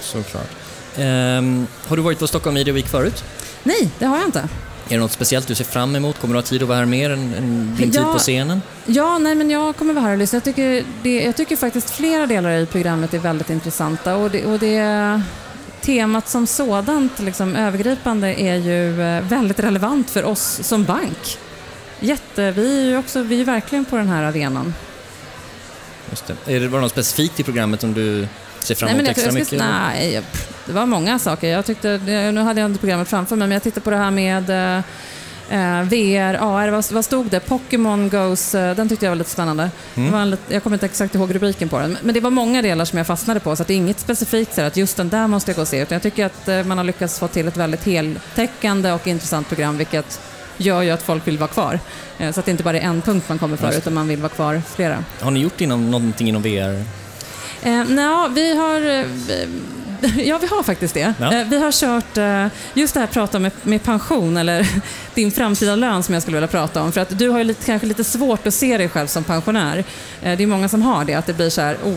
Såklart. 0.00 0.50
Ehm, 0.96 1.66
har 1.86 1.96
du 1.96 2.02
varit 2.02 2.18
på 2.18 2.26
Stockholm 2.26 2.54
Media 2.54 2.74
Week 2.74 2.86
förut? 2.86 3.24
Nej, 3.62 3.90
det 3.98 4.04
har 4.04 4.18
jag 4.18 4.26
inte. 4.26 4.48
Är 4.88 4.94
det 4.94 5.00
något 5.00 5.12
speciellt 5.12 5.46
du 5.46 5.54
ser 5.54 5.64
fram 5.64 5.96
emot? 5.96 6.18
Kommer 6.20 6.34
du 6.34 6.38
ha 6.38 6.42
tid 6.42 6.62
att 6.62 6.68
vara 6.68 6.78
här 6.78 6.84
mer 6.86 7.10
än, 7.10 7.34
än 7.34 7.76
din 7.78 7.90
tid 7.90 8.00
Ja. 8.00 8.12
på 8.12 8.18
scenen? 8.18 8.62
Ja, 8.86 9.18
nej, 9.18 9.34
men 9.34 9.50
jag 9.50 9.76
kommer 9.76 9.94
vara 9.94 10.04
här 10.04 10.12
och 10.12 10.18
lyssna. 10.18 10.36
Jag 10.36 10.44
tycker, 10.44 10.84
det, 11.02 11.24
jag 11.24 11.36
tycker 11.36 11.56
faktiskt 11.56 11.90
flera 11.90 12.26
delar 12.26 12.50
i 12.50 12.66
programmet 12.66 13.14
är 13.14 13.18
väldigt 13.18 13.50
intressanta 13.50 14.16
och 14.16 14.30
det, 14.30 14.44
och 14.44 14.58
det 14.58 15.22
temat 15.80 16.28
som 16.28 16.46
sådant, 16.46 17.18
liksom, 17.18 17.56
övergripande, 17.56 18.40
är 18.40 18.54
ju 18.56 19.02
eh, 19.02 19.22
väldigt 19.22 19.60
relevant 19.60 20.10
för 20.10 20.24
oss 20.24 20.60
som 20.62 20.84
bank. 20.84 21.38
Jätte, 22.00 22.50
vi 22.50 22.80
är 22.80 22.84
ju 22.84 22.98
också, 22.98 23.22
vi 23.22 23.40
är 23.40 23.44
verkligen 23.44 23.84
på 23.84 23.96
den 23.96 24.08
här 24.08 24.22
arenan. 24.22 24.74
Just 26.10 26.26
det. 26.26 26.54
Är 26.56 26.60
det 26.60 26.68
bara 26.68 26.80
något 26.80 26.90
specifikt 26.92 27.40
i 27.40 27.42
programmet 27.42 27.80
som 27.80 27.94
du 27.94 28.28
ser 28.68 28.74
fram 28.74 28.88
emot 28.90 29.08
extra 29.10 29.32
mycket? 29.32 29.46
skulle- 29.46 29.64
nej, 29.64 30.12
jag- 30.14 30.24
det 30.66 30.72
var 30.72 30.86
många 30.86 31.18
saker. 31.18 31.48
Jag 31.48 31.64
tyckte, 31.66 32.00
nu 32.34 32.40
hade 32.40 32.60
jag 32.60 32.70
inte 32.70 32.80
programmet 32.80 33.08
framför 33.08 33.36
mig, 33.36 33.48
men 33.48 33.54
jag 33.54 33.62
tittade 33.62 33.80
på 33.84 33.90
det 33.90 33.96
här 33.96 34.10
med 34.10 34.50
eh, 34.78 34.82
Eh, 35.50 35.82
VR, 35.82 36.34
AR, 36.40 36.68
vad, 36.68 36.92
vad 36.92 37.04
stod 37.04 37.26
det? 37.26 37.40
Pokémon 37.40 38.08
Goes, 38.08 38.54
eh, 38.54 38.76
den 38.76 38.88
tyckte 38.88 39.04
jag 39.06 39.10
var 39.10 39.16
lite 39.16 39.30
spännande. 39.30 39.70
Det 39.94 40.10
var 40.10 40.18
en, 40.20 40.30
lit- 40.30 40.40
jag 40.48 40.62
kommer 40.62 40.76
inte 40.76 40.86
exakt 40.86 41.14
ihåg 41.14 41.34
rubriken 41.34 41.68
på 41.68 41.78
den, 41.78 41.98
men 42.02 42.14
det 42.14 42.20
var 42.20 42.30
många 42.30 42.62
delar 42.62 42.84
som 42.84 42.96
jag 42.98 43.06
fastnade 43.06 43.40
på, 43.40 43.56
så 43.56 43.64
det 43.64 43.72
är 43.72 43.76
inget 43.76 44.00
specifikt 44.00 44.54
så 44.54 44.62
att 44.62 44.76
just 44.76 44.96
den 44.96 45.08
där 45.08 45.26
måste 45.26 45.50
jag 45.50 45.56
gå 45.56 45.62
och 45.62 45.68
se, 45.68 45.80
utan 45.82 45.94
jag 45.96 46.02
tycker 46.02 46.26
att 46.26 46.48
eh, 46.48 46.64
man 46.64 46.78
har 46.78 46.84
lyckats 46.84 47.18
få 47.18 47.28
till 47.28 47.48
ett 47.48 47.56
väldigt 47.56 47.84
heltäckande 47.84 48.92
och 48.92 49.06
intressant 49.06 49.48
program, 49.48 49.76
vilket 49.78 50.20
gör 50.56 50.82
ju 50.82 50.90
att 50.90 51.02
folk 51.02 51.26
vill 51.26 51.38
vara 51.38 51.48
kvar. 51.50 51.78
Så 52.32 52.40
att 52.40 52.44
det 52.46 52.50
inte 52.50 52.62
bara 52.62 52.76
är 52.76 52.80
en 52.82 53.02
punkt 53.02 53.24
man 53.28 53.38
kommer 53.38 53.56
för, 53.56 53.66
utan 53.78 53.94
man 53.94 54.08
vill 54.08 54.18
vara 54.20 54.28
kvar 54.32 54.62
flera. 54.74 55.04
Har 55.20 55.30
ni 55.30 55.40
gjort 55.40 55.60
inom, 55.60 55.90
någonting 55.90 56.28
inom 56.28 56.42
VR? 56.42 56.84
Eh, 57.62 57.84
Nja, 57.84 58.28
vi 58.34 58.56
har... 58.56 58.80
eh, 58.80 59.04
vi- 59.28 59.48
Ja, 60.00 60.38
vi 60.38 60.46
har 60.46 60.62
faktiskt 60.62 60.94
det. 60.94 61.14
Ja. 61.20 61.34
Eh, 61.34 61.46
vi 61.48 61.58
har 61.60 61.72
kört 61.72 62.16
eh, 62.16 62.46
just 62.74 62.94
det 62.94 63.00
här 63.00 63.06
prata 63.06 63.38
med, 63.38 63.52
med 63.62 63.82
pension, 63.82 64.36
eller 64.36 64.68
din 65.14 65.30
framtida 65.30 65.76
lön 65.76 66.02
som 66.02 66.14
jag 66.14 66.22
skulle 66.22 66.36
vilja 66.36 66.48
prata 66.48 66.82
om. 66.82 66.92
För 66.92 67.00
att 67.00 67.18
du 67.18 67.28
har 67.28 67.38
ju 67.38 67.44
lite, 67.44 67.64
kanske 67.64 67.86
lite 67.88 68.04
svårt 68.04 68.46
att 68.46 68.54
se 68.54 68.78
dig 68.78 68.88
själv 68.88 69.06
som 69.06 69.24
pensionär. 69.24 69.84
Eh, 70.22 70.36
det 70.36 70.42
är 70.42 70.46
många 70.46 70.68
som 70.68 70.82
har 70.82 71.04
det, 71.04 71.14
att 71.14 71.26
det 71.26 71.32
blir 71.34 71.50
så 71.50 71.60
här, 71.60 71.76
oh, 71.84 71.94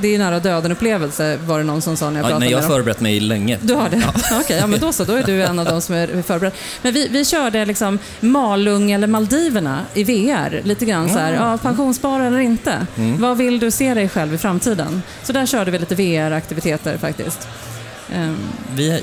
det 0.00 0.14
är 0.14 0.18
nära 0.18 0.38
döden-upplevelse, 0.40 1.36
var 1.36 1.58
det 1.58 1.64
någon 1.64 1.82
som 1.82 1.96
sa 1.96 2.10
när 2.10 2.16
jag 2.16 2.24
Ja, 2.24 2.28
pratade 2.28 2.44
nej, 2.44 2.52
jag 2.52 2.62
har 2.62 2.68
förberett 2.68 3.00
mig 3.00 3.20
länge. 3.20 3.58
Du 3.62 3.74
har 3.74 3.88
det? 3.88 4.02
Ja. 4.30 4.38
Okej, 4.40 4.58
ja, 4.60 4.66
men 4.66 4.80
då 4.80 4.92
så. 4.92 5.04
Då 5.04 5.12
är 5.12 5.22
du 5.22 5.42
en 5.42 5.58
av 5.58 5.64
de 5.64 5.80
som 5.80 5.94
är 5.94 6.22
förberedd. 6.22 6.52
Men 6.82 6.92
vi, 6.94 7.08
vi 7.08 7.24
körde 7.24 7.64
liksom 7.64 7.98
Malung 8.20 8.90
eller 8.90 9.06
Maldiverna 9.06 9.80
i 9.94 10.04
VR. 10.04 10.60
Lite 10.64 10.84
grann 10.84 11.08
så 11.08 11.18
här, 11.18 11.32
ja, 11.32 11.58
pensionsspara 11.58 12.26
eller 12.26 12.38
inte. 12.38 12.86
Vad 13.18 13.36
vill 13.36 13.58
du 13.58 13.70
se 13.70 13.94
dig 13.94 14.08
själv 14.08 14.34
i 14.34 14.38
framtiden? 14.38 15.02
Så 15.22 15.32
där 15.32 15.46
körde 15.46 15.70
vi 15.70 15.78
lite 15.78 15.94
VR-aktiviteter 15.94 16.98
faktiskt. 16.98 17.25
Ehm, 18.12 18.36
Vi, 18.74 19.02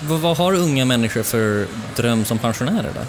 vad, 0.00 0.36
har 0.36 0.54
unga 0.54 0.84
människor 0.84 1.22
för 1.22 1.66
dröm 1.96 2.24
som 2.24 2.38
pensionärer 2.38 2.90
då? 2.94 3.00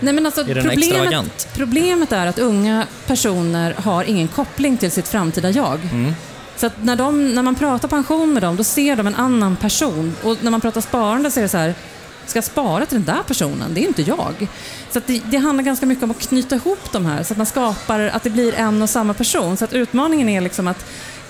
Nej, 0.00 0.14
men 0.14 0.26
alltså, 0.26 0.40
Är 0.40 0.44
den 0.44 0.54
problemet, 0.54 0.78
extravagant? 0.78 1.48
problemet 1.54 2.12
är 2.12 2.26
att 2.26 2.38
unga 2.38 2.86
personer 3.06 3.74
har 3.78 4.04
ingen 4.04 4.28
koppling 4.28 4.76
till 4.76 4.90
sitt 4.90 5.08
framtida 5.08 5.50
jag. 5.50 5.80
Mm. 5.92 6.14
Så 6.56 6.70
när, 6.82 6.96
de, 6.96 7.34
när 7.34 7.42
man 7.42 7.54
pratar 7.54 7.88
pension 7.88 8.32
med 8.32 8.42
dem, 8.42 8.56
då 8.56 8.64
ser 8.64 8.96
de 8.96 9.06
en 9.06 9.14
annan 9.14 9.56
person. 9.56 10.16
Och 10.22 10.36
när 10.40 10.50
man 10.50 10.60
pratar 10.60 10.80
sparande 10.80 11.30
så 11.30 11.40
är 11.40 11.42
det 11.42 11.48
så 11.48 11.58
här, 11.58 11.74
ska 12.26 12.36
jag 12.36 12.44
spara 12.44 12.86
till 12.86 12.96
den 12.96 13.16
där 13.16 13.22
personen? 13.26 13.74
Det 13.74 13.80
är 13.80 13.86
inte 13.88 14.02
jag. 14.02 14.48
Så 14.90 15.00
det, 15.06 15.22
det 15.24 15.36
handlar 15.36 15.64
ganska 15.64 15.86
mycket 15.86 16.04
om 16.04 16.10
att 16.10 16.20
knyta 16.20 16.54
ihop 16.54 16.92
de 16.92 17.06
här, 17.06 17.22
så 17.22 17.32
att 17.32 17.36
man 17.36 17.46
skapar 17.46 18.00
att 18.00 18.22
det 18.22 18.30
blir 18.30 18.54
en 18.54 18.82
och 18.82 18.90
samma 18.90 19.14
person. 19.14 19.56
Så 19.56 19.64
att 19.64 19.72
utmaningen 19.72 20.28
är 20.28 20.40
liksom 20.40 20.68
att 20.68 20.84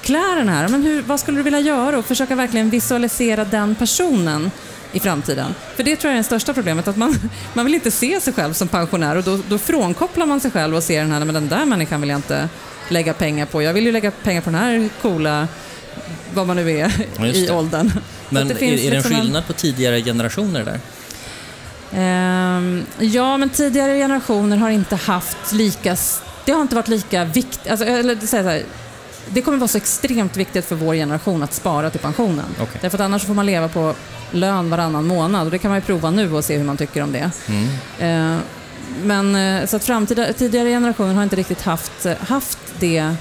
klä 0.08 0.34
den 0.36 0.48
här, 0.48 0.68
men 0.68 0.82
hur, 0.82 1.02
vad 1.02 1.20
skulle 1.20 1.38
du 1.38 1.42
vilja 1.42 1.60
göra? 1.60 1.98
Och 1.98 2.04
försöka 2.04 2.34
verkligen 2.34 2.70
visualisera 2.70 3.44
den 3.44 3.74
personen 3.74 4.50
i 4.92 5.00
framtiden. 5.00 5.54
För 5.76 5.82
det 5.82 5.96
tror 5.96 6.10
jag 6.10 6.14
är 6.14 6.18
det 6.18 6.24
största 6.24 6.54
problemet, 6.54 6.88
att 6.88 6.96
man, 6.96 7.14
man 7.54 7.64
vill 7.64 7.74
inte 7.74 7.90
se 7.90 8.20
sig 8.20 8.32
själv 8.32 8.52
som 8.52 8.68
pensionär 8.68 9.16
och 9.16 9.22
då, 9.22 9.38
då 9.48 9.58
frånkopplar 9.58 10.26
man 10.26 10.40
sig 10.40 10.50
själv 10.50 10.76
och 10.76 10.82
ser 10.82 11.00
den 11.00 11.12
här, 11.12 11.24
men 11.24 11.34
den 11.34 11.48
där 11.48 11.64
människan 11.64 12.00
vill 12.00 12.10
jag 12.10 12.18
inte 12.18 12.48
lägga 12.88 13.14
pengar 13.14 13.46
på. 13.46 13.62
Jag 13.62 13.72
vill 13.72 13.86
ju 13.86 13.92
lägga 13.92 14.10
pengar 14.10 14.40
på 14.40 14.50
den 14.50 14.60
här 14.60 14.88
coola, 15.02 15.48
vad 16.34 16.46
man 16.46 16.56
nu 16.56 16.70
är 16.70 16.92
i 17.36 17.50
åldern. 17.50 17.92
Men 18.28 18.42
är, 18.42 18.48
det 18.48 18.54
finns 18.54 18.80
är 18.80 18.90
det 18.90 18.96
en 18.96 19.02
liksom 19.02 19.16
skillnad 19.16 19.46
på 19.46 19.52
tidigare 19.52 20.02
generationer 20.02 20.64
där? 20.64 20.80
Ehm, 21.92 22.86
ja, 22.98 23.36
men 23.36 23.48
tidigare 23.50 23.98
generationer 23.98 24.56
har 24.56 24.70
inte 24.70 24.96
haft 24.96 25.52
lika... 25.52 25.96
Det 26.44 26.52
har 26.52 26.62
inte 26.62 26.74
varit 26.74 26.88
lika 26.88 27.24
viktigt... 27.24 27.70
Alltså, 27.70 27.86
eller 27.86 28.26
så 28.26 28.36
här, 28.36 28.62
det 29.32 29.42
kommer 29.42 29.58
vara 29.58 29.68
så 29.68 29.78
extremt 29.78 30.36
viktigt 30.36 30.64
för 30.64 30.76
vår 30.76 30.94
generation 30.94 31.42
att 31.42 31.54
spara 31.54 31.90
till 31.90 32.00
pensionen. 32.00 32.44
Okej. 32.60 32.78
Därför 32.80 32.98
att 32.98 33.04
annars 33.04 33.24
får 33.24 33.34
man 33.34 33.46
leva 33.46 33.68
på 33.68 33.94
lön 34.30 34.70
varannan 34.70 35.06
månad 35.06 35.44
och 35.46 35.50
det 35.50 35.58
kan 35.58 35.70
man 35.70 35.78
ju 35.78 35.84
prova 35.84 36.10
nu 36.10 36.32
och 36.32 36.44
se 36.44 36.56
hur 36.56 36.64
man 36.64 36.76
tycker 36.76 37.02
om 37.02 37.12
det. 37.12 37.30
Mm. 37.48 38.36
Eh, 38.36 38.40
Men 39.02 39.34
eh, 39.36 39.66
så 39.66 39.76
att 39.76 39.84
framtida, 39.84 40.32
tidigare 40.32 40.68
generationer 40.68 41.14
har 41.14 41.22
inte 41.22 41.36
riktigt 41.36 41.62
haft, 41.62 42.06
haft 42.20 42.58
det 42.78 43.14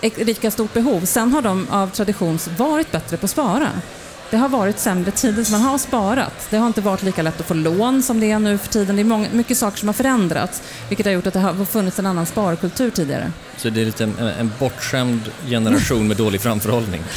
eh, 0.00 0.12
lika 0.16 0.50
stort 0.50 0.72
behov. 0.74 1.04
Sen 1.04 1.32
har 1.32 1.42
de 1.42 1.66
av 1.70 1.90
tradition 1.90 2.38
varit 2.58 2.92
bättre 2.92 3.16
på 3.16 3.24
att 3.24 3.30
spara. 3.30 3.68
Det 4.32 4.38
har 4.38 4.48
varit 4.48 4.78
sämre 4.78 5.10
tider, 5.10 5.44
så 5.44 5.52
man 5.52 5.60
har 5.60 5.78
sparat. 5.78 6.46
Det 6.50 6.56
har 6.56 6.66
inte 6.66 6.80
varit 6.80 7.02
lika 7.02 7.22
lätt 7.22 7.40
att 7.40 7.46
få 7.46 7.54
lån 7.54 8.02
som 8.02 8.20
det 8.20 8.30
är 8.30 8.38
nu 8.38 8.58
för 8.58 8.68
tiden. 8.68 8.96
Det 8.96 9.02
är 9.02 9.04
många, 9.04 9.28
mycket 9.32 9.58
saker 9.58 9.78
som 9.78 9.88
har 9.88 9.92
förändrats, 9.92 10.62
vilket 10.88 11.06
har 11.06 11.12
gjort 11.12 11.26
att 11.26 11.34
det 11.34 11.40
har 11.40 11.64
funnits 11.64 11.98
en 11.98 12.06
annan 12.06 12.26
sparkultur 12.26 12.90
tidigare. 12.90 13.32
Så 13.56 13.70
det 13.70 13.80
är 13.80 13.84
lite 13.84 14.04
en, 14.04 14.18
en 14.18 14.52
bortskämd 14.58 15.20
generation 15.46 16.08
med 16.08 16.16
dålig 16.16 16.40
framförhållning? 16.40 17.02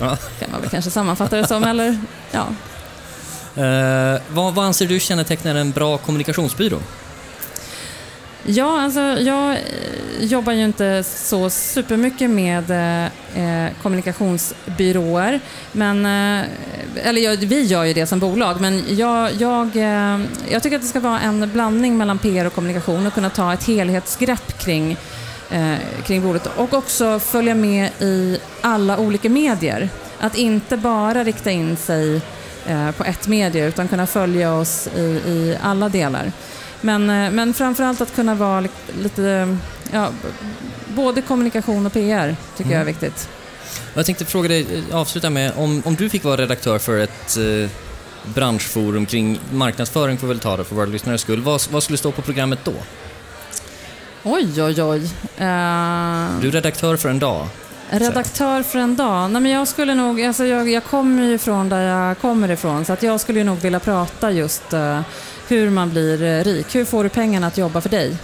Ja. 0.00 0.16
kan 0.40 0.50
man 0.50 0.60
väl 0.60 0.70
kanske 0.70 0.90
sammanfatta 0.90 1.36
det 1.36 1.46
som, 1.46 1.64
eller 1.64 1.98
ja. 2.30 2.46
Eh, 3.62 4.20
vad, 4.28 4.54
vad 4.54 4.64
anser 4.64 4.86
du 4.86 5.00
kännetecknar 5.00 5.54
en 5.54 5.70
bra 5.70 5.98
kommunikationsbyrå? 5.98 6.78
Ja, 8.50 8.80
alltså 8.80 9.00
jag 9.00 9.50
eh, 9.50 9.58
jobbar 10.20 10.52
ju 10.52 10.64
inte 10.64 11.04
så 11.04 11.50
supermycket 11.50 12.30
med 12.30 12.70
eh, 12.70 13.04
eh, 13.44 13.72
kommunikationsbyråer. 13.82 15.40
Men, 15.72 16.06
eh, 16.06 16.46
eller 17.02 17.20
jag, 17.20 17.36
vi 17.36 17.62
gör 17.62 17.84
ju 17.84 17.92
det 17.92 18.06
som 18.06 18.18
bolag, 18.18 18.60
men 18.60 18.96
jag, 18.96 19.32
jag, 19.32 19.76
eh, 19.76 20.20
jag 20.48 20.62
tycker 20.62 20.76
att 20.76 20.82
det 20.82 20.88
ska 20.88 21.00
vara 21.00 21.20
en 21.20 21.50
blandning 21.52 21.98
mellan 21.98 22.18
PR 22.18 22.44
och 22.44 22.54
kommunikation 22.54 23.06
och 23.06 23.14
kunna 23.14 23.30
ta 23.30 23.52
ett 23.52 23.64
helhetsgrepp 23.64 24.58
kring, 24.58 24.96
eh, 25.50 25.74
kring 26.06 26.22
bordet 26.22 26.46
och 26.56 26.74
också 26.74 27.18
följa 27.18 27.54
med 27.54 27.90
i 28.00 28.38
alla 28.60 28.98
olika 28.98 29.28
medier. 29.28 29.88
Att 30.20 30.36
inte 30.36 30.76
bara 30.76 31.24
rikta 31.24 31.50
in 31.50 31.76
sig 31.76 32.20
eh, 32.66 32.90
på 32.90 33.04
ett 33.04 33.28
medie 33.28 33.68
utan 33.68 33.88
kunna 33.88 34.06
följa 34.06 34.54
oss 34.54 34.88
i, 34.96 35.00
i 35.26 35.58
alla 35.62 35.88
delar. 35.88 36.32
Men, 36.80 37.10
eh, 37.10 37.30
men 37.30 37.54
framförallt 37.54 38.00
att 38.00 38.14
kunna 38.14 38.34
vara 38.34 38.60
li- 38.60 38.68
lite, 39.02 39.56
ja, 39.92 40.08
b- 40.22 40.28
både 40.96 41.22
kommunikation 41.22 41.86
och 41.86 41.92
PR 41.92 42.36
tycker 42.56 42.70
jag 42.70 42.80
är 42.80 42.84
viktigt. 42.84 43.28
Jag 43.94 44.06
tänkte 44.06 44.24
fråga 44.24 44.48
dig, 44.48 44.66
eh, 44.90 44.96
avsluta 44.96 45.30
med, 45.30 45.52
om, 45.56 45.82
om 45.84 45.94
du 45.94 46.08
fick 46.10 46.24
vara 46.24 46.36
redaktör 46.36 46.78
för 46.78 46.98
ett 46.98 47.36
eh, 47.36 47.70
branschforum 48.34 49.06
kring 49.06 49.40
marknadsföring, 49.52 50.18
får 50.18 50.26
vi 50.26 50.32
väl 50.34 50.40
ta 50.40 50.56
det 50.56 50.64
för 50.64 50.74
våra 50.74 50.86
lyssnares 50.86 51.20
skull, 51.20 51.40
vad, 51.40 51.60
vad 51.70 51.82
skulle 51.82 51.98
stå 51.98 52.12
på 52.12 52.22
programmet 52.22 52.58
då? 52.64 52.72
Oj, 54.22 54.62
oj, 54.62 54.82
oj. 54.82 54.98
Eh, 55.36 56.40
Du 56.40 56.48
är 56.48 56.50
redaktör 56.50 56.96
för 56.96 57.08
en 57.08 57.18
dag. 57.18 57.46
redaktör 57.90 58.62
för 58.62 58.78
en 58.78 58.96
dag? 58.96 59.30
Nej, 59.30 59.42
men 59.42 59.52
jag 59.52 59.68
skulle 59.68 59.94
nog, 59.94 60.22
alltså 60.22 60.44
jag, 60.44 60.68
jag 60.70 60.84
kommer 60.84 61.22
ju 61.22 61.34
ifrån 61.34 61.68
där 61.68 61.82
jag 61.82 62.18
kommer 62.18 62.50
ifrån, 62.50 62.84
så 62.84 62.92
att 62.92 63.02
jag 63.02 63.20
skulle 63.20 63.44
nog 63.44 63.58
vilja 63.58 63.80
prata 63.80 64.30
just 64.32 64.72
eh, 64.72 65.00
hur 65.48 65.70
man 65.70 65.90
blir 65.90 66.22
eh, 66.22 66.44
rik. 66.44 66.74
Hur 66.74 66.84
får 66.84 67.04
du 67.04 67.08
pengarna 67.08 67.46
att 67.46 67.58
jobba 67.58 67.80
för 67.80 67.88
dig? 67.88 68.16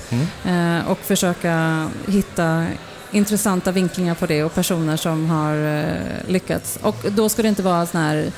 Eh, 0.44 0.90
och 0.90 0.98
försöka 0.98 1.86
hitta 2.08 2.66
intressanta 3.10 3.72
vinklingar 3.72 4.14
på 4.14 4.26
det 4.26 4.44
och 4.44 4.54
personer 4.54 4.96
som 4.96 5.30
har 5.30 5.78
eh, 5.78 6.28
lyckats. 6.28 6.78
Och 6.82 6.96
då 7.10 7.28
ska 7.28 7.42
det 7.42 7.48
inte 7.48 7.62
vara 7.62 7.86
såna 7.86 8.04
här 8.04 8.32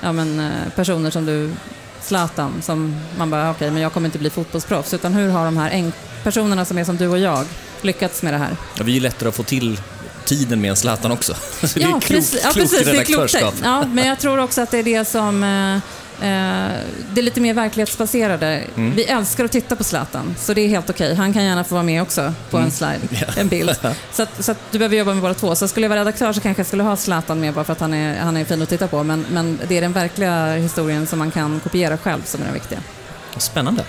ja, 0.00 0.12
men, 0.12 0.50
personer 0.74 1.10
som 1.10 1.26
du, 1.26 1.50
Zlatan, 2.00 2.62
som 2.62 2.96
man 3.18 3.30
bara, 3.30 3.50
okej, 3.50 3.70
men 3.70 3.82
jag 3.82 3.92
kommer 3.92 4.08
inte 4.08 4.18
bli 4.18 4.30
fotbollsproffs. 4.30 4.94
Utan 4.94 5.14
hur 5.14 5.28
har 5.28 5.44
de 5.44 5.56
här 5.56 5.92
personerna 6.22 6.64
som 6.64 6.78
är 6.78 6.84
som 6.84 6.96
du 6.96 7.08
och 7.08 7.18
jag 7.18 7.44
lyckats 7.82 8.22
med 8.22 8.34
det 8.34 8.38
här? 8.38 8.56
Ja, 8.76 8.84
vi 8.84 8.92
är 8.92 8.94
ju 8.94 9.00
lättare 9.00 9.28
att 9.28 9.34
få 9.34 9.42
till 9.42 9.80
tiden 10.24 10.60
med 10.60 10.70
en 10.70 10.76
Zlatan 10.76 11.10
också. 11.10 11.34
Så 11.34 11.66
det 11.78 11.84
är 11.84 11.84
Ja, 11.84 11.90
klokt, 11.90 12.08
precis, 12.08 12.40
ja, 12.44 12.50
klokt 12.52 12.70
precis 12.70 12.86
det 12.86 12.98
är 12.98 13.04
klokt. 13.04 13.54
Ja, 13.62 13.84
men 13.86 14.06
jag 14.06 14.18
tror 14.18 14.38
också 14.38 14.60
att 14.60 14.70
det 14.70 14.78
är 14.78 14.82
det 14.82 15.04
som... 15.04 15.44
Eh, 15.44 15.80
det 16.20 17.20
är 17.20 17.22
lite 17.22 17.40
mer 17.40 17.54
verklighetsbaserade. 17.54 18.62
Mm. 18.76 18.94
Vi 18.96 19.04
älskar 19.04 19.44
att 19.44 19.52
titta 19.52 19.76
på 19.76 19.84
Zlatan, 19.84 20.34
så 20.38 20.54
det 20.54 20.60
är 20.60 20.68
helt 20.68 20.90
okej. 20.90 21.14
Han 21.14 21.32
kan 21.32 21.44
gärna 21.44 21.64
få 21.64 21.74
vara 21.74 21.82
med 21.84 22.02
också 22.02 22.34
på 22.50 22.56
Mm. 22.56 22.66
en 22.66 22.70
slide, 22.72 23.00
en 23.36 23.48
bild. 23.48 23.76
Så, 24.12 24.22
att, 24.22 24.44
så 24.44 24.52
att 24.52 24.58
du 24.70 24.78
behöver 24.78 24.96
jobba 24.96 25.12
med 25.14 25.22
båda 25.22 25.34
två. 25.34 25.54
Så 25.54 25.68
skulle 25.68 25.84
jag 25.84 25.88
vara 25.88 26.00
redaktör 26.00 26.32
så 26.32 26.40
kanske 26.40 26.60
jag 26.60 26.66
skulle 26.66 26.82
ha 26.82 26.96
Zlatan 26.96 27.40
med 27.40 27.54
bara 27.54 27.64
för 27.64 27.72
att 27.72 27.80
han 27.80 27.94
är, 27.94 28.18
han 28.20 28.36
är 28.36 28.44
fin 28.44 28.62
att 28.62 28.68
titta 28.68 28.88
på. 28.88 29.02
Men, 29.02 29.26
men 29.30 29.58
det 29.68 29.76
är 29.76 29.80
den 29.80 29.92
verkliga 29.92 30.52
historien 30.54 31.06
som 31.06 31.18
man 31.18 31.30
kan 31.30 31.60
kopiera 31.60 31.96
själv 31.98 32.20
som 32.24 32.40
är 32.40 32.44
den 32.44 32.54
viktiga. 32.54 32.78
Spännande. 33.36 33.84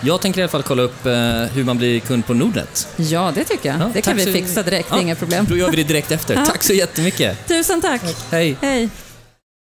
Jag 0.00 0.20
tänker 0.20 0.40
i 0.40 0.42
alla 0.42 0.50
fall 0.50 0.62
kolla 0.62 0.82
upp 0.82 1.06
eh, 1.06 1.12
hur 1.54 1.64
man 1.64 1.78
blir 1.78 2.00
kund 2.00 2.26
på 2.26 2.34
Nordnet. 2.34 2.88
Ja, 2.96 3.32
det 3.34 3.44
tycker 3.44 3.68
jag. 3.68 3.80
Ja, 3.80 3.90
det 3.94 4.02
kan 4.02 4.16
vi 4.16 4.32
fixa 4.32 4.62
direkt, 4.62 4.88
Ja, 4.90 5.00
inga 5.00 5.14
problem. 5.14 5.46
Då 5.48 5.56
gör 5.56 5.70
vi 5.70 5.76
det 5.76 5.82
direkt 5.84 6.10
efter. 6.10 6.34
Tack 6.46 6.62
så 6.62 6.72
jättemycket. 6.72 7.48
Tusen 7.48 7.80
tack. 7.80 8.02
Hej. 8.30 8.56
Hej. 8.60 8.88